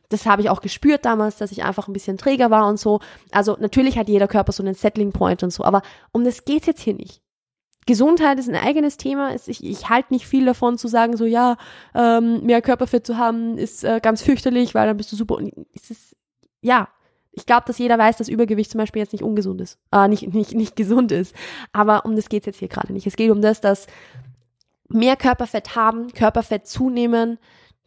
Das 0.09 0.25
habe 0.25 0.41
ich 0.41 0.49
auch 0.49 0.59
gespürt 0.59 1.05
damals, 1.05 1.37
dass 1.37 1.51
ich 1.51 1.63
einfach 1.63 1.87
ein 1.87 1.93
bisschen 1.93 2.17
träger 2.17 2.49
war 2.49 2.67
und 2.67 2.79
so. 2.79 2.99
Also 3.29 3.57
natürlich 3.59 3.99
hat 3.99 4.09
jeder 4.09 4.27
Körper 4.27 4.53
so 4.53 4.63
einen 4.63 4.73
Settling 4.73 5.11
Point 5.11 5.43
und 5.43 5.51
so, 5.51 5.63
aber 5.63 5.83
um 6.11 6.23
das 6.23 6.45
geht's 6.45 6.65
jetzt 6.65 6.81
hier 6.81 6.95
nicht. 6.95 7.21
Gesundheit 7.85 8.39
ist 8.39 8.49
ein 8.49 8.55
eigenes 8.55 8.97
Thema. 8.97 9.35
Ich, 9.45 9.63
ich 9.63 9.87
halte 9.87 10.15
nicht 10.15 10.25
viel 10.25 10.45
davon 10.45 10.79
zu 10.79 10.87
sagen, 10.87 11.15
so 11.15 11.25
ja, 11.25 11.57
ähm, 11.93 12.43
mehr 12.43 12.63
Körperfett 12.63 13.05
zu 13.05 13.19
haben 13.19 13.59
ist 13.59 13.83
äh, 13.83 13.99
ganz 14.01 14.23
fürchterlich, 14.23 14.73
weil 14.73 14.87
dann 14.87 14.97
bist 14.97 15.11
du 15.11 15.15
super. 15.15 15.35
Und 15.35 15.53
es 15.75 15.91
ist, 15.91 16.15
ja, 16.61 16.87
ich 17.35 17.45
glaube, 17.45 17.63
dass 17.67 17.77
jeder 17.77 17.97
weiß, 17.97 18.17
dass 18.17 18.29
Übergewicht 18.29 18.71
zum 18.71 18.79
Beispiel 18.79 19.01
jetzt 19.01 19.11
nicht 19.11 19.23
ungesund 19.23 19.59
ist, 19.61 19.77
äh, 19.91 20.07
nicht, 20.07 20.33
nicht, 20.33 20.53
nicht 20.53 20.75
gesund 20.75 21.11
ist. 21.11 21.35
Aber 21.73 22.05
um 22.05 22.15
das 22.15 22.29
geht 22.29 22.43
es 22.43 22.45
jetzt 22.47 22.59
hier 22.59 22.69
gerade 22.69 22.93
nicht. 22.93 23.05
Es 23.05 23.17
geht 23.17 23.29
um 23.29 23.41
das, 23.41 23.61
dass 23.61 23.87
mehr 24.87 25.17
Körperfett 25.17 25.75
haben, 25.75 26.13
Körperfett 26.13 26.65
zunehmen, 26.65 27.37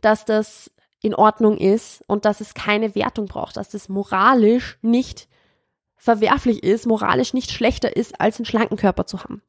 dass 0.00 0.24
das 0.24 0.70
in 1.00 1.14
Ordnung 1.14 1.56
ist 1.56 2.04
und 2.06 2.24
dass 2.24 2.40
es 2.40 2.54
keine 2.54 2.94
Wertung 2.94 3.26
braucht, 3.26 3.56
dass 3.56 3.70
das 3.70 3.88
moralisch 3.88 4.78
nicht 4.82 5.28
verwerflich 5.96 6.62
ist, 6.62 6.86
moralisch 6.86 7.34
nicht 7.34 7.50
schlechter 7.50 7.96
ist, 7.96 8.20
als 8.20 8.38
einen 8.38 8.46
schlanken 8.46 8.76
Körper 8.76 9.06
zu 9.06 9.22
haben. 9.22 9.42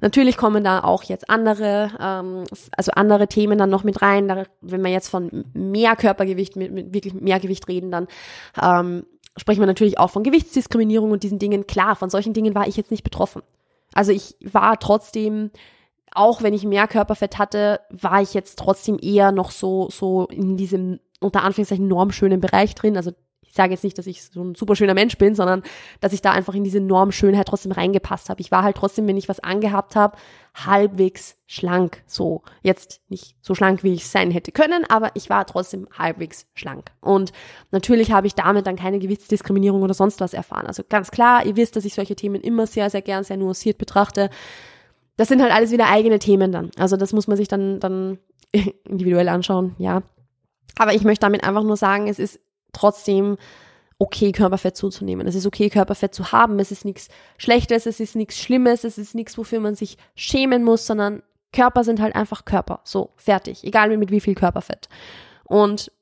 Natürlich 0.00 0.36
kommen 0.36 0.64
da 0.64 0.82
auch 0.82 1.02
jetzt 1.02 1.28
andere, 1.28 1.90
ähm, 2.00 2.44
also 2.76 2.92
andere 2.92 3.26
Themen 3.26 3.58
dann 3.58 3.70
noch 3.70 3.84
mit 3.84 4.00
rein. 4.00 4.28
Da, 4.28 4.44
wenn 4.60 4.82
wir 4.82 4.90
jetzt 4.90 5.08
von 5.08 5.44
mehr 5.52 5.96
Körpergewicht, 5.96 6.56
mit, 6.56 6.72
mit 6.72 6.94
wirklich 6.94 7.14
mehr 7.14 7.40
Gewicht 7.40 7.68
reden, 7.68 7.90
dann 7.90 8.08
ähm, 8.60 9.04
sprechen 9.40 9.60
wir 9.60 9.66
natürlich 9.66 9.98
auch 9.98 10.10
von 10.10 10.22
Gewichtsdiskriminierung 10.22 11.10
und 11.10 11.22
diesen 11.22 11.38
Dingen. 11.38 11.66
Klar, 11.66 11.96
von 11.96 12.10
solchen 12.10 12.34
Dingen 12.34 12.54
war 12.54 12.68
ich 12.68 12.76
jetzt 12.76 12.90
nicht 12.90 13.04
betroffen. 13.04 13.42
Also 13.94 14.12
ich 14.12 14.36
war 14.44 14.78
trotzdem, 14.78 15.50
auch 16.12 16.42
wenn 16.42 16.52
ich 16.52 16.64
mehr 16.64 16.86
Körperfett 16.86 17.38
hatte, 17.38 17.80
war 17.88 18.20
ich 18.20 18.34
jetzt 18.34 18.58
trotzdem 18.58 18.98
eher 19.00 19.32
noch 19.32 19.50
so, 19.50 19.88
so 19.90 20.26
in 20.26 20.56
diesem 20.56 21.00
unter 21.20 21.42
Anführungszeichen 21.42 21.88
normschönen 21.88 22.40
Bereich 22.40 22.74
drin. 22.74 22.96
Also 22.96 23.12
ich 23.50 23.56
sage 23.56 23.72
jetzt 23.72 23.82
nicht, 23.82 23.98
dass 23.98 24.06
ich 24.06 24.22
so 24.22 24.44
ein 24.44 24.54
super 24.54 24.76
schöner 24.76 24.94
Mensch 24.94 25.18
bin, 25.18 25.34
sondern 25.34 25.64
dass 25.98 26.12
ich 26.12 26.22
da 26.22 26.30
einfach 26.30 26.54
in 26.54 26.62
diese 26.62 26.78
Normschönheit 26.78 27.48
trotzdem 27.48 27.72
reingepasst 27.72 28.30
habe. 28.30 28.40
Ich 28.40 28.52
war 28.52 28.62
halt 28.62 28.76
trotzdem, 28.76 29.08
wenn 29.08 29.16
ich 29.16 29.28
was 29.28 29.40
angehabt 29.40 29.96
habe, 29.96 30.16
halbwegs 30.54 31.36
schlank. 31.46 32.04
So, 32.06 32.42
jetzt 32.62 33.00
nicht 33.08 33.34
so 33.40 33.56
schlank, 33.56 33.82
wie 33.82 33.92
ich 33.92 34.06
sein 34.06 34.30
hätte 34.30 34.52
können, 34.52 34.84
aber 34.88 35.10
ich 35.14 35.30
war 35.30 35.44
trotzdem 35.46 35.88
halbwegs 35.98 36.46
schlank. 36.54 36.92
Und 37.00 37.32
natürlich 37.72 38.12
habe 38.12 38.28
ich 38.28 38.36
damit 38.36 38.68
dann 38.68 38.76
keine 38.76 39.00
Gewichtsdiskriminierung 39.00 39.82
oder 39.82 39.94
sonst 39.94 40.20
was 40.20 40.32
erfahren. 40.32 40.66
Also 40.66 40.84
ganz 40.88 41.10
klar, 41.10 41.44
ihr 41.44 41.56
wisst, 41.56 41.74
dass 41.74 41.84
ich 41.84 41.94
solche 41.94 42.14
Themen 42.14 42.40
immer 42.40 42.68
sehr, 42.68 42.88
sehr 42.88 43.02
gern, 43.02 43.24
sehr 43.24 43.36
nuanciert 43.36 43.78
betrachte. 43.78 44.30
Das 45.16 45.26
sind 45.26 45.42
halt 45.42 45.52
alles 45.52 45.72
wieder 45.72 45.88
eigene 45.88 46.20
Themen 46.20 46.52
dann. 46.52 46.70
Also 46.78 46.96
das 46.96 47.12
muss 47.12 47.26
man 47.26 47.36
sich 47.36 47.48
dann, 47.48 47.80
dann 47.80 48.18
individuell 48.88 49.28
anschauen, 49.28 49.74
ja. 49.78 50.04
Aber 50.78 50.94
ich 50.94 51.02
möchte 51.02 51.22
damit 51.22 51.42
einfach 51.42 51.64
nur 51.64 51.76
sagen, 51.76 52.06
es 52.06 52.20
ist 52.20 52.38
trotzdem 52.72 53.36
okay, 53.98 54.32
Körperfett 54.32 54.76
zuzunehmen. 54.76 55.26
Es 55.26 55.34
ist 55.34 55.46
okay, 55.46 55.68
Körperfett 55.68 56.14
zu 56.14 56.32
haben. 56.32 56.58
Es 56.58 56.72
ist 56.72 56.86
nichts 56.86 57.08
Schlechtes, 57.36 57.84
es 57.84 58.00
ist 58.00 58.16
nichts 58.16 58.38
Schlimmes, 58.38 58.84
es 58.84 58.96
ist 58.96 59.14
nichts, 59.14 59.36
wofür 59.36 59.60
man 59.60 59.74
sich 59.74 59.98
schämen 60.14 60.64
muss, 60.64 60.86
sondern 60.86 61.22
Körper 61.52 61.84
sind 61.84 62.00
halt 62.00 62.16
einfach 62.16 62.46
Körper. 62.46 62.80
So, 62.84 63.10
fertig. 63.16 63.62
Egal 63.62 63.94
mit 63.96 64.10
wie 64.10 64.20
viel 64.20 64.34
Körperfett. 64.34 64.88
Und 65.44 65.92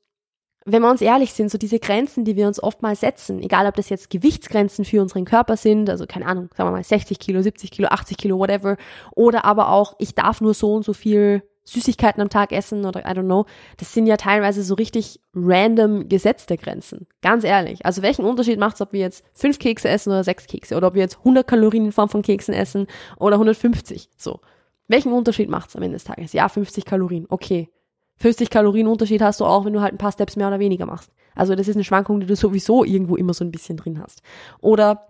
wenn 0.65 0.81
wir 0.81 0.89
uns 0.89 1.01
ehrlich 1.01 1.33
sind, 1.33 1.51
so 1.51 1.57
diese 1.57 1.79
Grenzen, 1.79 2.23
die 2.23 2.35
wir 2.35 2.47
uns 2.47 2.61
oftmals 2.61 3.01
setzen, 3.01 3.41
egal 3.41 3.65
ob 3.67 3.75
das 3.75 3.89
jetzt 3.89 4.09
Gewichtsgrenzen 4.09 4.85
für 4.85 5.01
unseren 5.01 5.25
Körper 5.25 5.57
sind, 5.57 5.89
also 5.89 6.05
keine 6.05 6.25
Ahnung, 6.25 6.49
sagen 6.55 6.69
wir 6.69 6.73
mal 6.73 6.83
60 6.83 7.19
Kilo, 7.19 7.41
70 7.41 7.71
Kilo, 7.71 7.89
80 7.89 8.17
Kilo, 8.17 8.37
whatever, 8.37 8.77
oder 9.15 9.45
aber 9.45 9.69
auch, 9.69 9.95
ich 9.99 10.15
darf 10.15 10.41
nur 10.41 10.53
so 10.53 10.73
und 10.73 10.85
so 10.85 10.93
viel 10.93 11.43
Süßigkeiten 11.69 12.21
am 12.21 12.29
Tag 12.29 12.51
essen 12.51 12.85
oder 12.85 13.01
I 13.01 13.13
don't 13.13 13.25
know, 13.25 13.45
das 13.77 13.93
sind 13.93 14.07
ja 14.07 14.17
teilweise 14.17 14.63
so 14.63 14.75
richtig 14.75 15.19
random 15.33 16.09
gesetzte 16.09 16.57
Grenzen. 16.57 17.07
Ganz 17.21 17.43
ehrlich. 17.43 17.85
Also 17.85 18.01
welchen 18.01 18.25
Unterschied 18.25 18.59
macht 18.59 18.75
es, 18.75 18.81
ob 18.81 18.93
wir 18.93 18.99
jetzt 18.99 19.23
fünf 19.33 19.59
Kekse 19.59 19.89
essen 19.89 20.09
oder 20.09 20.23
sechs 20.23 20.47
Kekse 20.47 20.75
oder 20.75 20.87
ob 20.87 20.95
wir 20.95 21.01
jetzt 21.01 21.19
100 21.19 21.47
Kalorien 21.47 21.85
in 21.85 21.91
Form 21.91 22.09
von 22.09 22.21
Keksen 22.21 22.53
essen 22.53 22.87
oder 23.17 23.35
150? 23.35 24.09
So. 24.17 24.39
Welchen 24.87 25.13
Unterschied 25.13 25.49
macht 25.49 25.69
es 25.69 25.75
am 25.75 25.83
Ende 25.83 25.95
des 25.95 26.03
Tages? 26.03 26.33
Ja, 26.33 26.49
50 26.49 26.83
Kalorien. 26.83 27.27
Okay. 27.29 27.69
50 28.17 28.49
Kalorien 28.49 28.87
Unterschied 28.87 29.21
hast 29.21 29.39
du 29.39 29.45
auch, 29.45 29.65
wenn 29.65 29.73
du 29.73 29.81
halt 29.81 29.93
ein 29.93 29.99
paar 29.99 30.11
Steps 30.11 30.35
mehr 30.35 30.47
oder 30.47 30.59
weniger 30.59 30.85
machst. 30.85 31.11
Also 31.35 31.55
das 31.55 31.67
ist 31.67 31.75
eine 31.75 31.83
Schwankung, 31.83 32.19
die 32.19 32.25
du 32.25 32.35
sowieso 32.35 32.83
irgendwo 32.83 33.15
immer 33.15 33.33
so 33.33 33.45
ein 33.45 33.51
bisschen 33.51 33.77
drin 33.77 34.01
hast. 34.01 34.21
Oder 34.59 35.07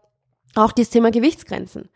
auch 0.56 0.72
das 0.72 0.90
Thema 0.90 1.12
Gewichtsgrenzen. 1.12 1.90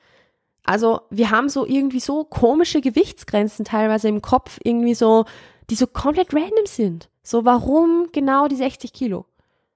Also 0.63 1.01
wir 1.09 1.29
haben 1.29 1.49
so 1.49 1.65
irgendwie 1.65 1.99
so 1.99 2.23
komische 2.23 2.81
Gewichtsgrenzen 2.81 3.65
teilweise 3.65 4.07
im 4.07 4.21
Kopf, 4.21 4.59
irgendwie 4.63 4.95
so, 4.95 5.25
die 5.69 5.75
so 5.75 5.87
komplett 5.87 6.33
random 6.33 6.65
sind. 6.65 7.09
So, 7.21 7.45
warum 7.45 8.09
genau 8.11 8.47
die 8.47 8.55
60 8.55 8.93
Kilo? 8.93 9.25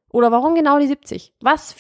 Oder 0.10 0.32
warum 0.32 0.56
genau 0.56 0.80
die 0.80 0.88
70? 0.88 1.34
Was, 1.42 1.76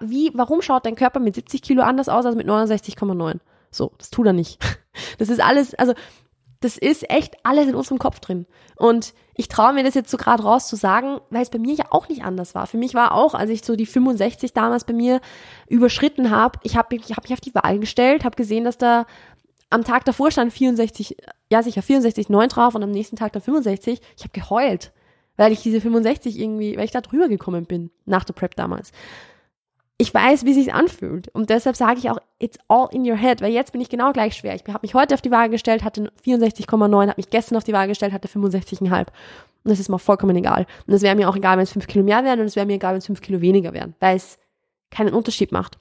wie, 0.00 0.30
warum 0.34 0.62
schaut 0.62 0.86
dein 0.86 0.94
Körper 0.94 1.20
mit 1.20 1.34
70 1.34 1.62
Kilo 1.62 1.82
anders 1.82 2.08
aus 2.08 2.24
als 2.26 2.36
mit 2.36 2.46
69,9? 2.46 3.38
So, 3.70 3.92
das 3.98 4.10
tut 4.10 4.26
er 4.26 4.32
nicht. 4.32 4.58
Das 5.16 5.30
ist 5.30 5.40
alles, 5.40 5.74
also 5.74 5.94
das 6.62 6.78
ist 6.78 7.10
echt 7.10 7.36
alles 7.42 7.68
in 7.68 7.74
unserem 7.74 7.98
Kopf 7.98 8.20
drin. 8.20 8.46
Und 8.76 9.14
ich 9.34 9.48
traue 9.48 9.72
mir 9.72 9.84
das 9.84 9.94
jetzt 9.94 10.10
so 10.10 10.16
gerade 10.16 10.42
raus 10.42 10.68
zu 10.68 10.76
sagen, 10.76 11.20
weil 11.30 11.42
es 11.42 11.50
bei 11.50 11.58
mir 11.58 11.74
ja 11.74 11.86
auch 11.90 12.08
nicht 12.08 12.24
anders 12.24 12.54
war. 12.54 12.66
Für 12.66 12.78
mich 12.78 12.94
war 12.94 13.12
auch, 13.12 13.34
als 13.34 13.50
ich 13.50 13.64
so 13.64 13.76
die 13.76 13.86
65 13.86 14.52
damals 14.52 14.84
bei 14.84 14.92
mir 14.92 15.20
überschritten 15.68 16.30
habe, 16.30 16.58
ich 16.62 16.76
habe 16.76 16.94
ich 16.96 17.10
hab 17.12 17.24
mich 17.24 17.32
auf 17.32 17.40
die 17.40 17.54
Wahl 17.54 17.78
gestellt, 17.78 18.24
habe 18.24 18.36
gesehen, 18.36 18.64
dass 18.64 18.78
da 18.78 19.06
am 19.70 19.84
Tag 19.84 20.04
davor 20.04 20.30
stand 20.30 20.52
64, 20.52 21.16
ja 21.50 21.62
sicher 21.62 21.82
64 21.82 22.28
9 22.28 22.48
drauf 22.48 22.74
und 22.74 22.82
am 22.82 22.90
nächsten 22.90 23.16
Tag 23.16 23.32
dann 23.32 23.42
65. 23.42 24.00
Ich 24.16 24.22
habe 24.22 24.32
geheult, 24.32 24.92
weil 25.36 25.52
ich 25.52 25.62
diese 25.62 25.80
65 25.80 26.38
irgendwie, 26.38 26.76
weil 26.76 26.84
ich 26.84 26.90
da 26.90 27.00
drüber 27.00 27.28
gekommen 27.28 27.64
bin 27.64 27.90
nach 28.04 28.24
der 28.24 28.34
Prep 28.34 28.54
damals 28.54 28.92
ich 30.02 30.12
weiß, 30.12 30.44
wie 30.44 30.52
sich 30.52 30.74
anfühlt. 30.74 31.28
Und 31.28 31.48
deshalb 31.48 31.76
sage 31.76 32.00
ich 32.00 32.10
auch, 32.10 32.18
it's 32.40 32.58
all 32.66 32.88
in 32.90 33.08
your 33.08 33.16
head, 33.16 33.40
weil 33.40 33.52
jetzt 33.52 33.70
bin 33.70 33.80
ich 33.80 33.88
genau 33.88 34.12
gleich 34.12 34.34
schwer. 34.34 34.56
Ich 34.56 34.64
habe 34.66 34.80
mich 34.82 34.94
heute 34.94 35.14
auf 35.14 35.22
die 35.22 35.30
Waage 35.30 35.50
gestellt, 35.50 35.84
hatte 35.84 36.10
64,9, 36.26 37.00
habe 37.00 37.14
mich 37.16 37.30
gestern 37.30 37.56
auf 37.56 37.62
die 37.62 37.72
Waage 37.72 37.90
gestellt, 37.90 38.12
hatte 38.12 38.26
65,5. 38.26 38.98
Und 38.98 39.06
das 39.62 39.78
ist 39.78 39.88
mir 39.88 40.00
vollkommen 40.00 40.34
egal. 40.34 40.66
Und 40.88 40.94
es 40.94 41.02
wäre 41.02 41.14
mir 41.14 41.28
auch 41.28 41.36
egal, 41.36 41.56
wenn 41.56 41.62
es 41.62 41.70
5 41.70 41.86
Kilo 41.86 42.04
mehr 42.04 42.24
wären 42.24 42.40
und 42.40 42.46
es 42.46 42.56
wäre 42.56 42.66
mir 42.66 42.74
egal, 42.74 42.94
wenn 42.94 42.98
es 42.98 43.06
5 43.06 43.20
Kilo 43.20 43.40
weniger 43.40 43.72
wären, 43.72 43.94
weil 44.00 44.16
es 44.16 44.40
keinen 44.90 45.14
Unterschied 45.14 45.52
macht. 45.52 45.78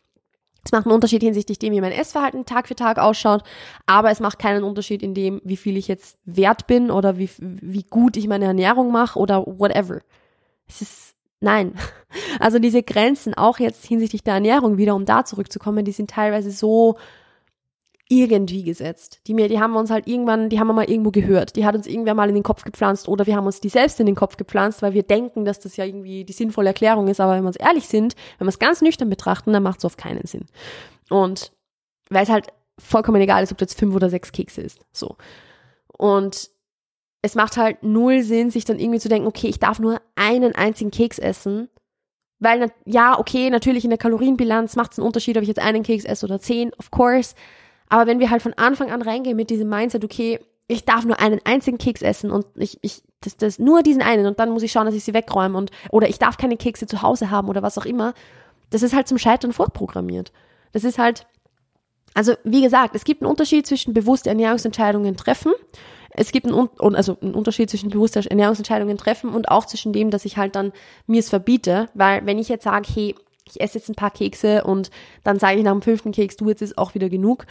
Es 0.63 0.71
macht 0.71 0.86
einen 0.86 0.93
Unterschied 0.93 1.23
hinsichtlich 1.23 1.57
dem, 1.57 1.73
wie 1.73 1.81
mein 1.81 1.91
Essverhalten 1.91 2.45
Tag 2.45 2.67
für 2.67 2.75
Tag 2.75 2.99
ausschaut, 2.99 3.41
aber 3.88 4.12
es 4.12 4.19
macht 4.19 4.38
keinen 4.38 4.63
Unterschied 4.63 5.01
in 5.01 5.15
dem, 5.15 5.41
wie 5.43 5.57
viel 5.57 5.77
ich 5.77 5.88
jetzt 5.88 6.19
wert 6.25 6.67
bin 6.67 6.91
oder 6.91 7.17
wie, 7.17 7.31
wie 7.39 7.86
gut 7.89 8.17
ich 8.17 8.27
meine 8.27 8.45
Ernährung 8.45 8.91
mache 8.91 9.17
oder 9.17 9.43
whatever. 9.47 10.01
Es 10.67 10.84
ist 10.84 11.15
Nein. 11.41 11.73
Also 12.41 12.60
diese 12.60 12.84
Grenzen, 12.84 13.36
auch 13.36 13.58
jetzt 13.60 13.86
hinsichtlich 13.86 14.21
der 14.21 14.34
Ernährung 14.34 14.77
wieder, 14.77 14.95
um 14.95 15.06
da 15.06 15.23
zurückzukommen, 15.23 15.86
die 15.86 15.93
sind 15.93 16.10
teilweise 16.10 16.51
so 16.51 16.97
irgendwie 18.12 18.63
gesetzt. 18.63 19.21
Die 19.27 19.34
mir, 19.34 19.47
die 19.47 19.62
haben 19.62 19.71
wir 19.71 19.80
uns 19.80 19.89
halt 19.89 20.08
irgendwann, 20.08 20.49
die 20.49 20.60
haben 20.60 20.67
wir 20.67 20.73
mal 20.73 20.89
irgendwo 20.89 21.12
gehört. 21.12 21.56
Die 21.56 21.65
hat 21.65 21.73
uns 21.73 21.88
irgendwer 21.88 22.13
mal 22.13 22.27
in 22.27 22.36
den 22.36 22.43
Kopf 22.43 22.65
gepflanzt 22.65 23.08
oder 23.08 23.25
wir 23.27 23.38
haben 23.38 23.45
uns 23.45 23.62
die 23.62 23.69
selbst 23.69 24.01
in 24.01 24.06
den 24.06 24.15
Kopf 24.15 24.36
gepflanzt, 24.36 24.82
weil 24.82 24.93
wir 24.93 25.04
denken, 25.04 25.45
dass 25.45 25.62
das 25.62 25.77
ja 25.77 25.86
irgendwie 25.86 26.25
die 26.25 26.34
sinnvolle 26.34 26.67
Erklärung 26.67 27.08
ist. 27.08 27.21
Aber 27.21 27.34
wenn 27.34 27.43
wir 27.43 27.47
uns 27.47 27.56
ehrlich 27.56 27.88
sind, 27.88 28.15
wenn 28.38 28.47
wir 28.47 28.49
es 28.49 28.60
ganz 28.60 28.82
nüchtern 28.82 29.10
betrachten, 29.10 29.54
dann 29.54 29.63
macht 29.63 29.80
es 29.80 29.86
oft 29.86 29.97
keinen 29.97 30.25
Sinn. 30.27 30.47
Und 31.10 31.54
weil 32.10 32.23
es 32.23 32.30
halt 32.30 32.47
vollkommen 32.77 33.21
egal 33.21 33.43
ist, 33.43 33.54
ob 33.54 33.62
jetzt 33.62 33.80
fünf 33.80 33.95
oder 33.95 34.10
sechs 34.10 34.34
Kekse 34.34 34.62
isst. 34.62 34.80
So. 34.91 35.15
Und 35.97 36.50
es 37.21 37.36
macht 37.36 37.57
halt 37.57 37.84
null 37.84 38.23
Sinn, 38.23 38.49
sich 38.49 38.65
dann 38.65 38.79
irgendwie 38.79 38.99
zu 38.99 39.10
denken, 39.10 39.27
okay, 39.27 39.47
ich 39.47 39.60
darf 39.60 39.79
nur 39.79 40.01
einen 40.15 40.55
einzigen 40.55 40.91
Keks 40.91 41.19
essen. 41.19 41.69
Weil, 42.39 42.71
ja, 42.86 43.19
okay, 43.19 43.51
natürlich 43.51 43.84
in 43.84 43.91
der 43.91 43.99
Kalorienbilanz 43.99 44.75
macht 44.75 44.93
es 44.93 44.97
einen 44.97 45.05
Unterschied, 45.05 45.38
ob 45.38 45.43
ich 45.43 45.47
jetzt 45.47 45.62
einen 45.62 45.84
Keks 45.84 46.05
esse 46.05 46.25
oder 46.25 46.39
zehn, 46.39 46.71
of 46.79 46.89
course. 46.89 47.36
Aber 47.88 48.07
wenn 48.07 48.19
wir 48.19 48.31
halt 48.31 48.41
von 48.41 48.53
Anfang 48.53 48.89
an 48.89 49.03
reingehen 49.03 49.38
mit 49.38 49.51
diesem 49.51 49.69
Mindset, 49.69 50.03
okay, 50.03 50.39
ich 50.67 50.86
darf 50.86 51.05
nur 51.05 51.19
einen 51.19 51.39
einzigen 51.43 51.77
Keks 51.77 52.01
essen 52.01 52.31
und 52.31 52.45
ich, 52.55 52.79
ich, 52.81 53.03
das, 53.19 53.38
das, 53.38 53.60
nur 53.60 53.84
diesen 53.84 54.01
einen 54.01 54.25
und 54.25 54.39
dann 54.39 54.49
muss 54.49 54.63
ich 54.63 54.71
schauen, 54.71 54.86
dass 54.86 54.95
ich 54.95 55.03
sie 55.03 55.13
wegräume 55.13 55.57
und, 55.57 55.69
oder 55.91 56.10
ich 56.10 56.17
darf 56.17 56.38
keine 56.38 56.57
Kekse 56.57 56.88
zu 56.88 57.01
Hause 57.01 57.29
haben 57.29 57.49
oder 57.49 57.62
was 57.62 57.77
auch 57.77 57.86
immer. 57.86 58.13
Das 58.69 58.81
ist 58.81 58.95
halt 58.95 59.07
zum 59.07 59.17
Scheitern 59.17 59.53
vorprogrammiert. 59.53 60.31
Das 60.71 60.84
ist 60.84 60.97
halt, 60.97 61.27
also 62.13 62.34
wie 62.43 62.62
gesagt, 62.62 62.95
es 62.95 63.03
gibt 63.03 63.21
einen 63.21 63.29
Unterschied 63.29 63.67
zwischen 63.67 63.93
bewusste 63.93 64.29
Ernährungsentscheidungen 64.29 65.17
treffen. 65.17 65.51
Es 66.13 66.32
gibt 66.32 66.47
einen, 66.47 66.69
also 66.95 67.17
einen 67.21 67.34
Unterschied 67.34 67.69
zwischen 67.69 67.89
bewusste 67.89 68.30
Ernährungsentscheidungen 68.30 68.97
treffen 68.97 69.30
und 69.34 69.50
auch 69.50 69.65
zwischen 69.65 69.93
dem, 69.93 70.12
dass 70.12 70.26
ich 70.26 70.38
halt 70.38 70.56
dann 70.56 70.74
mir 71.08 71.19
es 71.19 71.30
verbiete, 71.30 71.89
weil 71.93 72.26
wenn 72.26 72.39
ich 72.39 72.50
jetzt 72.50 72.63
sage, 72.63 72.88
hey, 72.93 73.15
ich 73.45 73.62
esse 73.62 73.78
jetzt 73.78 73.89
ein 73.89 73.95
paar 73.95 74.12
Kekse 74.12 74.63
und 74.63 74.91
dann 75.24 75.39
sage 75.39 75.58
ich 75.58 75.63
nach 75.63 75.71
dem 75.71 75.82
fünften 75.82 76.12
Keks, 76.12 76.38
du 76.38 76.50
jetzt 76.50 76.62
ist 76.62 76.78
auch 76.78 76.93
wieder 76.95 77.10
genug, 77.10 77.45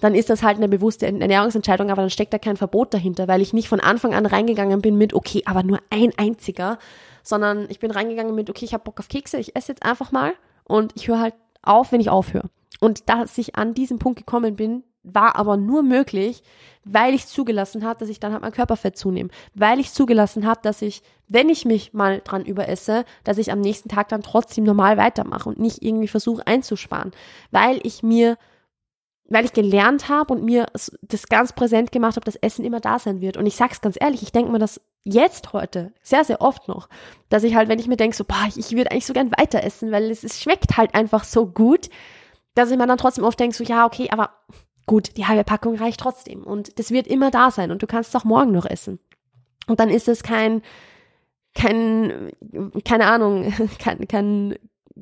dann 0.00 0.14
ist 0.14 0.30
das 0.30 0.42
halt 0.42 0.58
eine 0.58 0.68
bewusste 0.68 1.06
Ernährungsentscheidung, 1.06 1.90
aber 1.90 2.02
dann 2.02 2.10
steckt 2.10 2.32
da 2.32 2.38
kein 2.38 2.56
Verbot 2.56 2.94
dahinter, 2.94 3.28
weil 3.28 3.40
ich 3.40 3.52
nicht 3.52 3.68
von 3.68 3.80
Anfang 3.80 4.14
an 4.14 4.26
reingegangen 4.26 4.80
bin 4.80 4.96
mit, 4.96 5.12
okay, 5.12 5.42
aber 5.44 5.62
nur 5.62 5.80
ein 5.90 6.12
einziger, 6.16 6.78
sondern 7.22 7.66
ich 7.68 7.80
bin 7.80 7.90
reingegangen 7.90 8.34
mit, 8.34 8.48
okay, 8.48 8.64
ich 8.64 8.74
habe 8.74 8.84
Bock 8.84 9.00
auf 9.00 9.08
Kekse, 9.08 9.38
ich 9.38 9.56
esse 9.56 9.72
jetzt 9.72 9.82
einfach 9.82 10.12
mal 10.12 10.32
und 10.64 10.92
ich 10.94 11.08
höre 11.08 11.20
halt 11.20 11.34
auf, 11.62 11.92
wenn 11.92 12.00
ich 12.00 12.10
aufhöre. 12.10 12.48
Und 12.80 13.08
dass 13.08 13.36
ich 13.38 13.56
an 13.56 13.74
diesen 13.74 13.98
Punkt 13.98 14.18
gekommen 14.18 14.54
bin, 14.54 14.84
war 15.14 15.36
aber 15.36 15.56
nur 15.56 15.82
möglich, 15.82 16.42
weil 16.84 17.14
ich 17.14 17.26
zugelassen 17.26 17.84
habe, 17.84 18.00
dass 18.00 18.08
ich 18.08 18.20
dann 18.20 18.32
halt 18.32 18.42
mein 18.42 18.52
Körperfett 18.52 18.96
zunehme. 18.96 19.30
Weil 19.54 19.78
ich 19.80 19.92
zugelassen 19.92 20.46
habe, 20.46 20.60
dass 20.62 20.82
ich, 20.82 21.02
wenn 21.28 21.48
ich 21.48 21.64
mich 21.64 21.92
mal 21.92 22.20
dran 22.24 22.44
überesse, 22.44 23.04
dass 23.24 23.38
ich 23.38 23.52
am 23.52 23.60
nächsten 23.60 23.88
Tag 23.88 24.08
dann 24.08 24.22
trotzdem 24.22 24.64
normal 24.64 24.96
weitermache 24.96 25.48
und 25.48 25.58
nicht 25.58 25.82
irgendwie 25.82 26.08
versuche 26.08 26.46
einzusparen. 26.46 27.12
Weil 27.50 27.80
ich 27.82 28.02
mir 28.02 28.36
weil 29.28 29.44
ich 29.44 29.52
gelernt 29.52 30.08
habe 30.08 30.32
und 30.32 30.42
mir 30.42 30.66
das 31.02 31.26
ganz 31.28 31.52
präsent 31.52 31.92
gemacht 31.92 32.16
habe, 32.16 32.24
dass 32.24 32.36
Essen 32.36 32.64
immer 32.64 32.80
da 32.80 32.98
sein 32.98 33.20
wird. 33.20 33.36
Und 33.36 33.46
ich 33.46 33.56
sag's 33.56 33.80
ganz 33.80 33.98
ehrlich, 34.00 34.22
ich 34.22 34.32
denke 34.32 34.50
mir 34.50 34.58
das 34.58 34.80
jetzt 35.04 35.52
heute 35.52 35.92
sehr, 36.02 36.24
sehr 36.24 36.40
oft 36.40 36.66
noch, 36.68 36.88
dass 37.28 37.44
ich 37.44 37.54
halt, 37.54 37.68
wenn 37.68 37.78
ich 37.78 37.88
mir 37.88 37.96
denke, 37.96 38.16
so, 38.16 38.24
boah, 38.24 38.44
ich, 38.48 38.56
ich 38.56 38.72
würde 38.72 38.90
eigentlich 38.90 39.06
so 39.06 39.12
gern 39.12 39.30
weiter 39.32 39.62
essen, 39.62 39.92
weil 39.92 40.10
es, 40.10 40.24
es 40.24 40.40
schmeckt 40.40 40.76
halt 40.76 40.94
einfach 40.94 41.24
so 41.24 41.46
gut, 41.46 41.90
dass 42.54 42.70
ich 42.70 42.78
mir 42.78 42.86
dann 42.86 42.98
trotzdem 42.98 43.24
oft 43.24 43.38
denke, 43.38 43.54
so, 43.54 43.64
ja, 43.64 43.84
okay, 43.84 44.08
aber 44.10 44.30
gut, 44.88 45.16
die 45.16 45.26
halbe 45.26 45.44
Packung 45.44 45.76
reicht 45.76 46.00
trotzdem. 46.00 46.42
Und 46.42 46.80
das 46.80 46.90
wird 46.90 47.06
immer 47.06 47.30
da 47.30 47.52
sein 47.52 47.70
und 47.70 47.80
du 47.80 47.86
kannst 47.86 48.10
es 48.10 48.20
auch 48.20 48.24
morgen 48.24 48.50
noch 48.50 48.66
essen. 48.66 48.98
Und 49.68 49.78
dann 49.78 49.90
ist 49.90 50.08
es 50.08 50.24
kein, 50.24 50.62
kein, 51.54 52.32
keine 52.84 53.06
Ahnung, 53.06 53.52
kein, 53.78 54.08
kein 54.08 54.56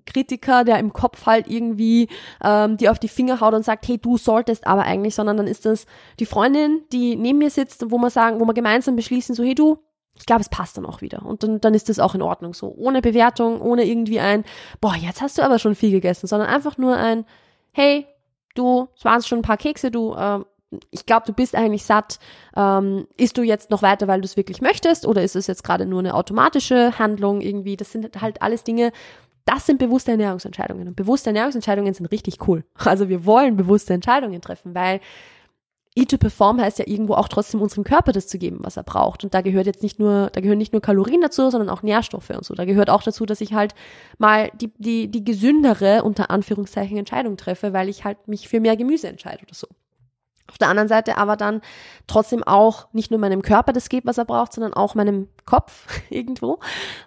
Kritiker, 0.04 0.64
der 0.64 0.78
im 0.78 0.92
Kopf 0.92 1.24
halt 1.24 1.48
irgendwie 1.48 2.08
ähm, 2.44 2.76
die 2.76 2.90
auf 2.90 2.98
die 2.98 3.08
Finger 3.08 3.40
haut 3.40 3.54
und 3.54 3.64
sagt, 3.64 3.88
hey, 3.88 3.96
du 3.96 4.18
solltest 4.18 4.66
aber 4.66 4.82
eigentlich, 4.82 5.14
sondern 5.14 5.38
dann 5.38 5.46
ist 5.46 5.64
das 5.64 5.86
die 6.20 6.26
Freundin, 6.26 6.82
die 6.92 7.16
neben 7.16 7.38
mir 7.38 7.48
sitzt, 7.48 7.90
wo 7.90 7.96
wir 7.96 8.10
sagen, 8.10 8.38
wo 8.38 8.44
wir 8.44 8.52
gemeinsam 8.52 8.96
beschließen, 8.96 9.34
so, 9.34 9.42
hey 9.42 9.54
du, 9.54 9.78
ich 10.18 10.26
glaube, 10.26 10.42
es 10.42 10.48
passt 10.48 10.76
dann 10.76 10.86
auch 10.86 11.00
wieder. 11.00 11.24
Und 11.24 11.42
dann, 11.42 11.60
dann 11.60 11.74
ist 11.74 11.88
das 11.88 11.98
auch 11.98 12.14
in 12.14 12.22
Ordnung. 12.22 12.54
So, 12.54 12.74
ohne 12.76 13.02
Bewertung, 13.02 13.60
ohne 13.60 13.84
irgendwie 13.84 14.20
ein, 14.20 14.44
boah, 14.80 14.94
jetzt 14.94 15.20
hast 15.20 15.38
du 15.38 15.42
aber 15.42 15.58
schon 15.58 15.74
viel 15.74 15.90
gegessen, 15.90 16.26
sondern 16.26 16.48
einfach 16.48 16.78
nur 16.78 16.96
ein, 16.96 17.24
hey, 17.72 18.06
du, 18.58 18.88
es 18.96 19.04
waren 19.04 19.22
schon 19.22 19.40
ein 19.40 19.42
paar 19.42 19.56
Kekse, 19.56 19.90
du, 19.90 20.14
äh, 20.14 20.40
ich 20.90 21.06
glaube, 21.06 21.26
du 21.26 21.32
bist 21.32 21.54
eigentlich 21.54 21.84
satt. 21.84 22.18
Ähm, 22.56 23.06
isst 23.16 23.38
du 23.38 23.42
jetzt 23.42 23.70
noch 23.70 23.82
weiter, 23.82 24.08
weil 24.08 24.20
du 24.20 24.24
es 24.24 24.36
wirklich 24.36 24.60
möchtest, 24.60 25.06
oder 25.06 25.22
ist 25.22 25.36
es 25.36 25.46
jetzt 25.46 25.62
gerade 25.62 25.86
nur 25.86 26.00
eine 26.00 26.14
automatische 26.14 26.98
Handlung 26.98 27.40
irgendwie? 27.40 27.76
Das 27.76 27.92
sind 27.92 28.20
halt 28.20 28.42
alles 28.42 28.64
Dinge, 28.64 28.92
das 29.44 29.64
sind 29.64 29.78
bewusste 29.78 30.10
Ernährungsentscheidungen. 30.10 30.88
Und 30.88 30.96
bewusste 30.96 31.30
Ernährungsentscheidungen 31.30 31.94
sind 31.94 32.06
richtig 32.06 32.46
cool. 32.48 32.64
Also 32.74 33.08
wir 33.08 33.24
wollen 33.24 33.56
bewusste 33.56 33.94
Entscheidungen 33.94 34.42
treffen, 34.42 34.74
weil 34.74 35.00
Eat 35.96 36.10
to 36.10 36.18
Perform 36.18 36.60
heißt 36.60 36.78
ja 36.78 36.86
irgendwo 36.86 37.14
auch 37.14 37.26
trotzdem 37.26 37.62
unserem 37.62 37.82
Körper 37.82 38.12
das 38.12 38.28
zu 38.28 38.38
geben, 38.38 38.58
was 38.60 38.76
er 38.76 38.82
braucht. 38.82 39.24
Und 39.24 39.32
da 39.32 39.40
gehört 39.40 39.66
jetzt 39.66 39.82
nicht 39.82 39.98
nur, 39.98 40.28
da 40.30 40.42
gehören 40.42 40.58
nicht 40.58 40.74
nur 40.74 40.82
Kalorien 40.82 41.22
dazu, 41.22 41.48
sondern 41.48 41.70
auch 41.70 41.82
Nährstoffe 41.82 42.28
und 42.30 42.44
so. 42.44 42.54
Da 42.54 42.66
gehört 42.66 42.90
auch 42.90 43.02
dazu, 43.02 43.24
dass 43.24 43.40
ich 43.40 43.54
halt 43.54 43.74
mal 44.18 44.50
die, 44.60 44.70
die, 44.76 45.10
die 45.10 45.24
gesündere, 45.24 46.04
unter 46.04 46.30
Anführungszeichen, 46.30 46.98
Entscheidung 46.98 47.38
treffe, 47.38 47.72
weil 47.72 47.88
ich 47.88 48.04
halt 48.04 48.28
mich 48.28 48.46
für 48.46 48.60
mehr 48.60 48.76
Gemüse 48.76 49.08
entscheide 49.08 49.42
oder 49.42 49.54
so. 49.54 49.68
Auf 50.48 50.58
der 50.58 50.68
anderen 50.68 50.88
Seite 50.88 51.16
aber 51.16 51.36
dann 51.36 51.62
trotzdem 52.06 52.44
auch 52.44 52.92
nicht 52.92 53.10
nur 53.10 53.18
meinem 53.18 53.40
Körper 53.40 53.72
das 53.72 53.88
gibt, 53.88 54.06
was 54.06 54.18
er 54.18 54.26
braucht, 54.26 54.52
sondern 54.52 54.74
auch 54.74 54.94
meinem 54.94 55.28
Kopf 55.46 55.86
irgendwo. 56.10 56.60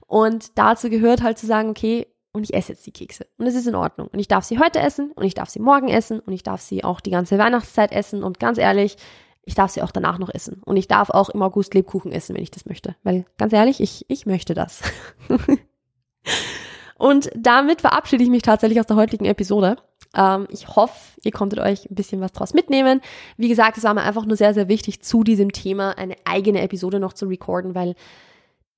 Und 0.08 0.58
dazu 0.58 0.89
gehört 0.89 1.21
halt 1.21 1.38
zu 1.38 1.45
sagen, 1.45 1.69
okay, 1.69 2.08
und 2.39 2.43
ich 2.43 2.54
esse 2.54 2.71
jetzt 2.71 2.86
die 2.86 2.91
Kekse. 2.91 3.28
Und 3.38 3.47
es 3.47 3.56
ist 3.56 3.67
in 3.67 3.75
Ordnung. 3.75 4.08
Und 4.08 4.19
ich 4.19 4.30
darf 4.30 4.45
sie 4.45 4.60
heute 4.60 4.80
essen 4.80 5.12
und 5.12 5.25
ich 5.25 5.34
darf 5.34 5.49
sie 5.49 5.60
morgen 5.60 5.89
essen 5.89 6.21
und 6.21 6.32
ich 6.32 6.41
darf 6.41 6.62
sie 6.62 6.86
auch 6.86 7.02
die 7.02 7.12
ganze 7.12 7.38
Weihnachtszeit 7.38 7.91
essen 7.91 8.23
und 8.23 8.39
ganz 8.39 8.58
ehrlich, 8.58 8.95
ich 9.43 9.56
darf 9.56 9.71
sie 9.71 9.82
auch 9.82 9.91
danach 9.91 10.19
noch 10.19 10.34
essen. 10.34 10.62
Und 10.63 10.78
ich 10.78 10.88
darf 10.88 11.10
auch 11.10 11.30
im 11.30 11.41
August 11.41 11.73
Lebkuchen 11.73 12.13
essen, 12.13 12.36
wenn 12.36 12.43
ich 12.43 12.52
das 12.52 12.65
möchte. 12.65 12.95
Weil 13.04 13.25
ganz 13.38 13.52
ehrlich, 13.52 13.82
ich, 13.82 14.06
ich 14.08 14.25
möchte 14.25 14.54
das. 14.54 14.82
und 16.97 17.30
damit 17.36 17.82
verabschiede 17.82 18.23
ich 18.23 18.30
mich 18.30 18.43
tatsächlich 18.43 18.80
aus 18.80 18.88
der 18.88 18.95
heutigen 18.95 19.25
Episode. 19.25 19.75
Ähm, 20.15 20.47
ich 20.49 20.69
hoffe, 20.69 21.19
ihr 21.23 21.32
konntet 21.32 21.60
euch 21.60 21.91
ein 21.91 21.95
bisschen 21.95 22.21
was 22.21 22.32
draus 22.32 22.54
mitnehmen. 22.54 23.02
Wie 23.36 23.49
gesagt, 23.49 23.78
es 23.78 23.84
war 23.84 23.93
mir 23.93 24.04
einfach 24.04 24.25
nur 24.25 24.38
sehr, 24.38 24.54
sehr 24.54 24.69
wichtig, 24.69 25.02
zu 25.02 25.25
diesem 25.25 25.52
Thema 25.52 25.97
eine 25.97 26.15
eigene 26.23 26.62
Episode 26.62 27.02
noch 27.02 27.13
zu 27.13 27.25
recorden, 27.25 27.75
weil 27.75 27.95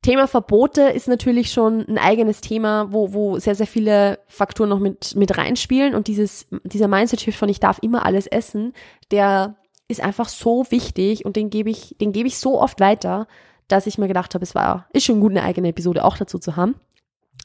Thema 0.01 0.27
Verbote 0.27 0.81
ist 0.81 1.07
natürlich 1.07 1.51
schon 1.51 1.87
ein 1.87 1.99
eigenes 1.99 2.41
Thema, 2.41 2.91
wo, 2.91 3.13
wo 3.13 3.37
sehr, 3.37 3.53
sehr 3.53 3.67
viele 3.67 4.19
Faktoren 4.27 4.69
noch 4.69 4.79
mit, 4.79 5.15
mit 5.15 5.37
reinspielen. 5.37 5.93
Und 5.93 6.07
dieses, 6.07 6.47
dieser 6.63 6.87
Mindset-Shift 6.87 7.37
von 7.37 7.49
ich 7.49 7.59
darf 7.59 7.77
immer 7.81 8.05
alles 8.05 8.25
essen, 8.25 8.73
der 9.11 9.55
ist 9.87 10.01
einfach 10.01 10.29
so 10.29 10.65
wichtig 10.69 11.23
und 11.25 11.35
den 11.35 11.51
gebe 11.51 11.69
ich, 11.69 11.95
den 12.01 12.13
gebe 12.13 12.27
ich 12.27 12.39
so 12.39 12.59
oft 12.59 12.79
weiter, 12.79 13.27
dass 13.67 13.85
ich 13.85 13.99
mir 13.99 14.07
gedacht 14.07 14.33
habe, 14.33 14.43
es 14.43 14.55
war, 14.55 14.87
ist 14.91 15.05
schon 15.05 15.19
gut, 15.19 15.31
eine 15.31 15.43
eigene 15.43 15.69
Episode 15.69 16.03
auch 16.03 16.17
dazu 16.17 16.39
zu 16.39 16.55
haben. 16.55 16.75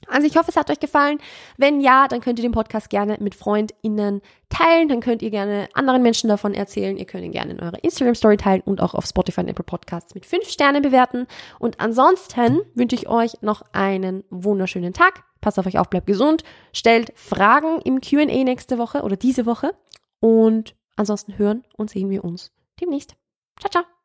Also 0.09 0.27
ich 0.27 0.37
hoffe, 0.37 0.51
es 0.51 0.57
hat 0.57 0.71
euch 0.71 0.81
gefallen. 0.81 1.19
Wenn 1.57 1.81
ja, 1.81 2.09
dann 2.09 2.21
könnt 2.21 2.39
ihr 2.39 2.43
den 2.43 2.53
Podcast 2.53 2.91
gerne 2.91 3.17
mit 3.21 3.35
FreundInnen 3.35 4.23
teilen. 4.49 4.89
Dann 4.89 5.01
könnt 5.01 5.23
ihr 5.23 5.31
gerne 5.31 5.69
anderen 5.75 6.03
Menschen 6.03 6.29
davon 6.29 6.55
erzählen. 6.55 6.97
Ihr 6.97 7.05
könnt 7.05 7.25
ihn 7.25 7.33
gerne 7.33 7.53
in 7.53 7.61
eurer 7.61 7.83
Instagram-Story 7.83 8.37
teilen 8.37 8.63
und 8.65 8.81
auch 8.81 8.95
auf 8.95 9.07
Spotify 9.07 9.41
und 9.41 9.49
Apple 9.49 9.65
Podcasts 9.65 10.15
mit 10.15 10.27
fünf 10.27 10.49
Sternen 10.49 10.83
bewerten. 10.83 11.27
Und 11.59 11.81
ansonsten 11.81 12.61
wünsche 12.75 12.97
ich 12.97 13.09
euch 13.09 13.43
noch 13.43 13.63
einen 13.73 14.25
wunderschönen 14.31 14.93
Tag. 14.93 15.25
Passt 15.41 15.59
auf 15.59 15.67
euch 15.67 15.79
auf, 15.79 15.91
bleibt 15.91 16.07
gesund. 16.07 16.43
Stellt 16.73 17.13
Fragen 17.15 17.81
im 17.83 18.01
Q&A 18.01 18.25
nächste 18.25 18.79
Woche 18.79 19.03
oder 19.03 19.17
diese 19.17 19.47
Woche. 19.47 19.75
Und 20.21 20.75
ansonsten 20.97 21.39
hören 21.39 21.65
und 21.77 21.91
sehen 21.91 22.11
wir 22.11 22.25
uns 22.25 22.53
demnächst. 22.81 23.17
Ciao, 23.59 23.71
ciao. 23.71 23.96